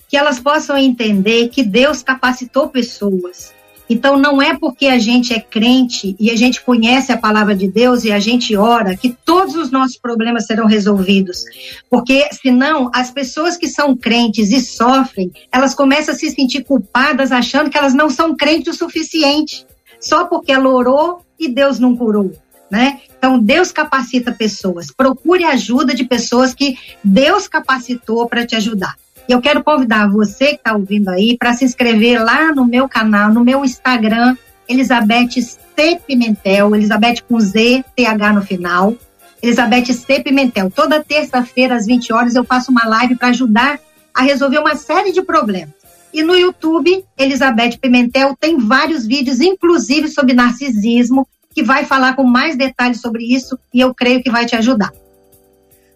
[0.08, 3.52] que elas possam entender que Deus capacitou pessoas.
[3.90, 7.68] Então, não é porque a gente é crente e a gente conhece a palavra de
[7.68, 11.44] Deus e a gente ora que todos os nossos problemas serão resolvidos.
[11.90, 17.30] Porque, senão, as pessoas que são crentes e sofrem, elas começam a se sentir culpadas,
[17.30, 19.66] achando que elas não são crentes o suficiente,
[20.00, 22.32] só porque ela orou e Deus não curou.
[22.72, 23.00] Né?
[23.18, 24.90] Então, Deus capacita pessoas.
[24.90, 28.96] Procure ajuda de pessoas que Deus capacitou para te ajudar.
[29.28, 32.88] E eu quero convidar você que está ouvindo aí para se inscrever lá no meu
[32.88, 36.00] canal, no meu Instagram, Elizabeth C.
[36.06, 38.94] Pimentel, Elizabeth com Z, TH no final.
[39.42, 40.20] Elizabeth C.
[40.20, 40.70] Pimentel.
[40.70, 43.78] Toda terça-feira, às 20 horas, eu faço uma live para ajudar
[44.14, 45.74] a resolver uma série de problemas.
[46.10, 52.24] E no YouTube, Elizabeth Pimentel tem vários vídeos, inclusive sobre narcisismo, que vai falar com
[52.24, 54.92] mais detalhes sobre isso e eu creio que vai te ajudar.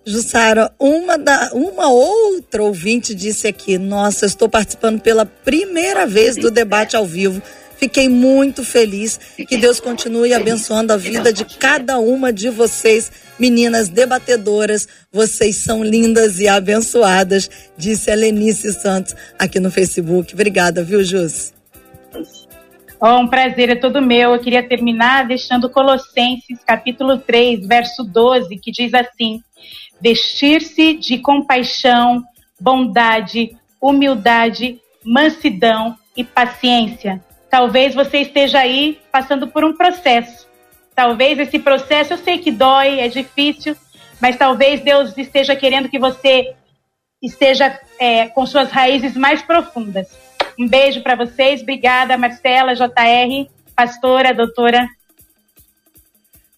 [0.08, 6.48] Jussara, uma, da, uma outra ouvinte disse aqui: Nossa, estou participando pela primeira vez do
[6.48, 7.42] debate ao vivo.
[7.76, 9.18] Fiquei muito feliz.
[9.48, 14.86] Que Deus continue abençoando a vida de cada uma de vocês, meninas debatedoras.
[15.12, 20.34] Vocês são lindas e abençoadas, disse a Lenice Santos aqui no Facebook.
[20.34, 21.55] Obrigada, viu, Jus?
[22.98, 24.32] Oh, um prazer, é todo meu.
[24.32, 29.42] Eu queria terminar deixando Colossenses, capítulo 3, verso 12, que diz assim:
[30.00, 32.24] vestir-se de compaixão,
[32.58, 37.22] bondade, humildade, mansidão e paciência.
[37.50, 40.46] Talvez você esteja aí passando por um processo.
[40.94, 43.76] Talvez esse processo, eu sei que dói, é difícil,
[44.20, 46.54] mas talvez Deus esteja querendo que você
[47.22, 50.25] esteja é, com suas raízes mais profundas.
[50.58, 51.62] Um beijo para vocês.
[51.62, 54.86] Obrigada, Marcela, JR, pastora, doutora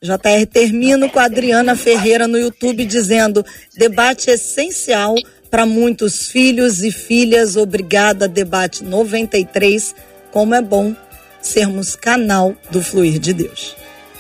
[0.01, 3.45] JR, termino com a Adriana Ferreira no YouTube dizendo:
[3.77, 5.17] debate essencial
[5.51, 7.57] para muitos filhos e filhas.
[7.57, 9.95] Obrigada, debate 93.
[10.31, 10.95] Como é bom
[11.41, 13.75] sermos canal do fluir de Deus.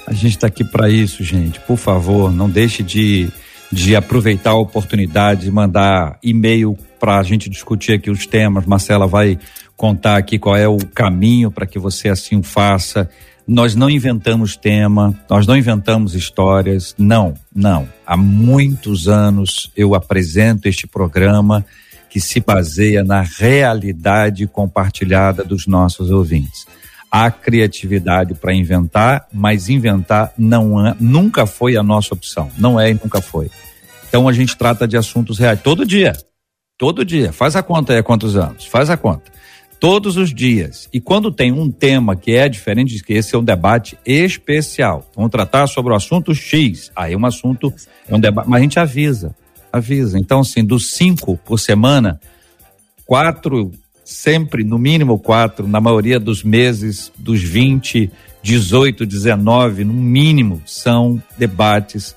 [0.05, 1.61] A gente está aqui para isso, gente.
[1.61, 3.31] Por favor, não deixe de,
[3.70, 8.66] de aproveitar a oportunidade de mandar e-mail para a gente discutir aqui os temas.
[8.66, 9.39] Marcela vai
[9.79, 13.09] contar aqui qual é o caminho para que você assim o faça.
[13.47, 17.89] Nós não inventamos tema, nós não inventamos histórias, não, não.
[18.05, 21.64] Há muitos anos eu apresento este programa
[22.11, 26.66] que se baseia na realidade compartilhada dos nossos ouvintes.
[27.11, 32.91] Há criatividade para inventar, mas inventar não é, nunca foi a nossa opção, não é
[32.91, 33.49] e nunca foi.
[34.09, 36.14] Então a gente trata de assuntos reais todo dia,
[36.76, 37.33] todo dia.
[37.33, 38.66] Faz a conta aí há quantos anos?
[38.66, 39.39] Faz a conta
[39.81, 40.89] todos os dias.
[40.93, 45.09] E quando tem um tema que é diferente, que esse é um debate especial.
[45.14, 46.91] Vamos tratar sobre o assunto X.
[46.95, 47.72] Aí é um assunto,
[48.09, 49.35] é um debate, mas a gente avisa,
[49.72, 50.18] avisa.
[50.18, 52.20] Então, assim, dos cinco por semana,
[53.07, 53.70] quatro,
[54.05, 58.11] sempre, no mínimo quatro, na maioria dos meses, dos 20,
[58.43, 62.16] 18, 19, no mínimo, são debates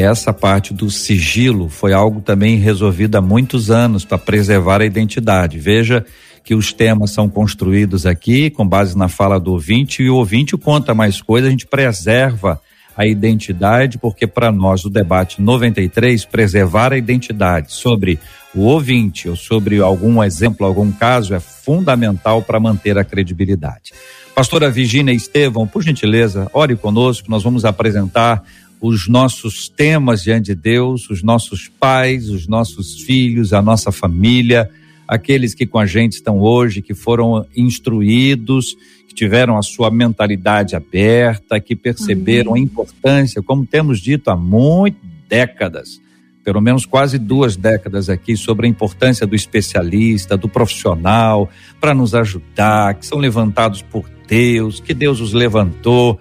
[0.02, 5.58] essa parte do sigilo foi algo também resolvido há muitos anos para preservar a identidade.
[5.58, 6.04] Veja
[6.44, 10.56] que os temas são construídos aqui com base na fala do ouvinte e o ouvinte
[10.56, 12.60] conta mais coisas, a gente preserva
[12.96, 18.18] a identidade, porque para nós o debate 93 preservar a identidade sobre
[18.54, 23.92] o ouvinte ou sobre algum exemplo, algum caso é fundamental para manter a credibilidade.
[24.34, 28.42] Pastora Virginia Estevão, por gentileza, ore conosco, nós vamos apresentar
[28.86, 34.70] os nossos temas diante de Deus, os nossos pais, os nossos filhos, a nossa família,
[35.08, 38.76] aqueles que com a gente estão hoje, que foram instruídos,
[39.08, 42.62] que tiveram a sua mentalidade aberta, que perceberam Amém.
[42.62, 46.00] a importância, como temos dito há muitas décadas,
[46.44, 52.14] pelo menos quase duas décadas aqui, sobre a importância do especialista, do profissional, para nos
[52.14, 56.20] ajudar, que são levantados por Deus, que Deus os levantou.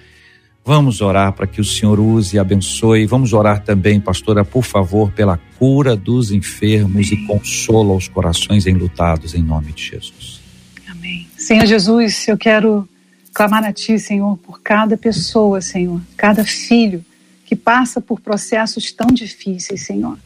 [0.68, 3.06] Vamos orar para que o Senhor use e abençoe.
[3.06, 9.36] Vamos orar também, pastora, por favor, pela cura dos enfermos e consola os corações enlutados,
[9.36, 10.42] em nome de Jesus.
[10.90, 11.28] Amém.
[11.38, 12.90] Senhor Jesus, eu quero
[13.32, 17.06] clamar a Ti, Senhor, por cada pessoa, Senhor, cada filho
[17.46, 20.18] que passa por processos tão difíceis, Senhor.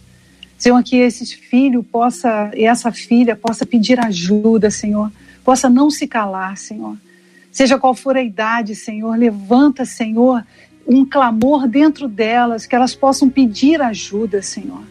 [0.57, 5.11] Senhor, que esse filho possa, e essa filha possa pedir ajuda, Senhor,
[5.43, 6.95] possa não se calar, Senhor.
[7.59, 10.45] Seja qual for a idade, Senhor, levanta, Senhor,
[10.87, 14.81] um clamor dentro delas, que elas possam pedir ajuda, Senhor.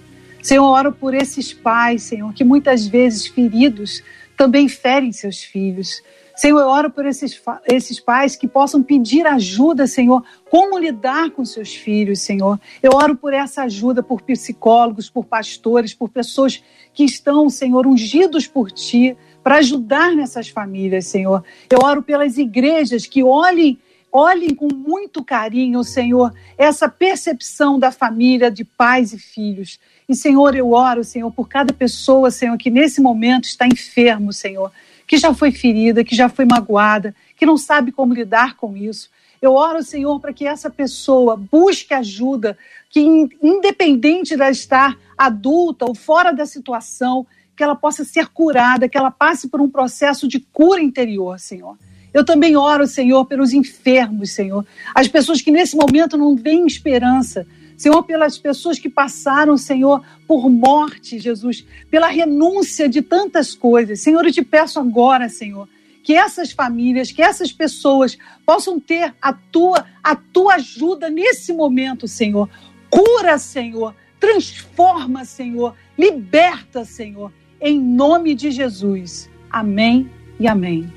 [0.43, 4.03] Senhor, oro por esses pais, Senhor, que muitas vezes feridos
[4.37, 6.03] também ferem seus filhos.
[6.37, 11.47] Senhor, eu oro por esses, esses pais que possam pedir ajuda, Senhor, como lidar com
[11.47, 12.61] seus filhos, Senhor.
[12.83, 16.62] Eu oro por essa ajuda, por psicólogos, por pastores, por pessoas
[16.93, 19.16] que estão, Senhor, ungidos por Ti
[19.49, 21.42] para ajudar nessas famílias, Senhor.
[21.70, 23.78] Eu oro pelas igrejas que olhem
[24.12, 29.80] olhem com muito carinho, Senhor, essa percepção da família de pais e filhos.
[30.07, 34.70] E, Senhor, eu oro, Senhor, por cada pessoa, Senhor, que nesse momento está enfermo, Senhor
[35.07, 39.09] que já foi ferida, que já foi magoada, que não sabe como lidar com isso.
[39.40, 42.59] Eu oro, Senhor, para que essa pessoa busque ajuda,
[42.90, 43.01] que
[43.42, 47.26] independente de estar adulta ou fora da situação,
[47.59, 51.77] que ela possa ser curada, que ela passe por um processo de cura interior, Senhor.
[52.15, 54.65] Eu também oro, Senhor, pelos enfermos, Senhor.
[54.95, 57.45] As pessoas que nesse momento não veem esperança,
[57.77, 64.01] Senhor, pelas pessoas que passaram, Senhor, por morte, Jesus, pela renúncia de tantas coisas.
[64.01, 65.69] Senhor, eu te peço agora, Senhor,
[66.05, 72.07] que essas famílias, que essas pessoas possam ter a tua, a tua ajuda nesse momento,
[72.07, 72.49] Senhor.
[72.89, 79.29] Cura, Senhor, transforma, Senhor, liberta, Senhor, em nome de Jesus.
[79.51, 80.93] Amém e amém.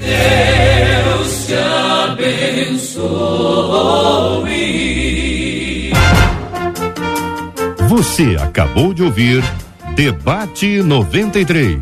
[0.00, 3.12] Deus te abençoe.
[7.88, 9.42] Você acabou de ouvir
[9.94, 11.78] Debate 93.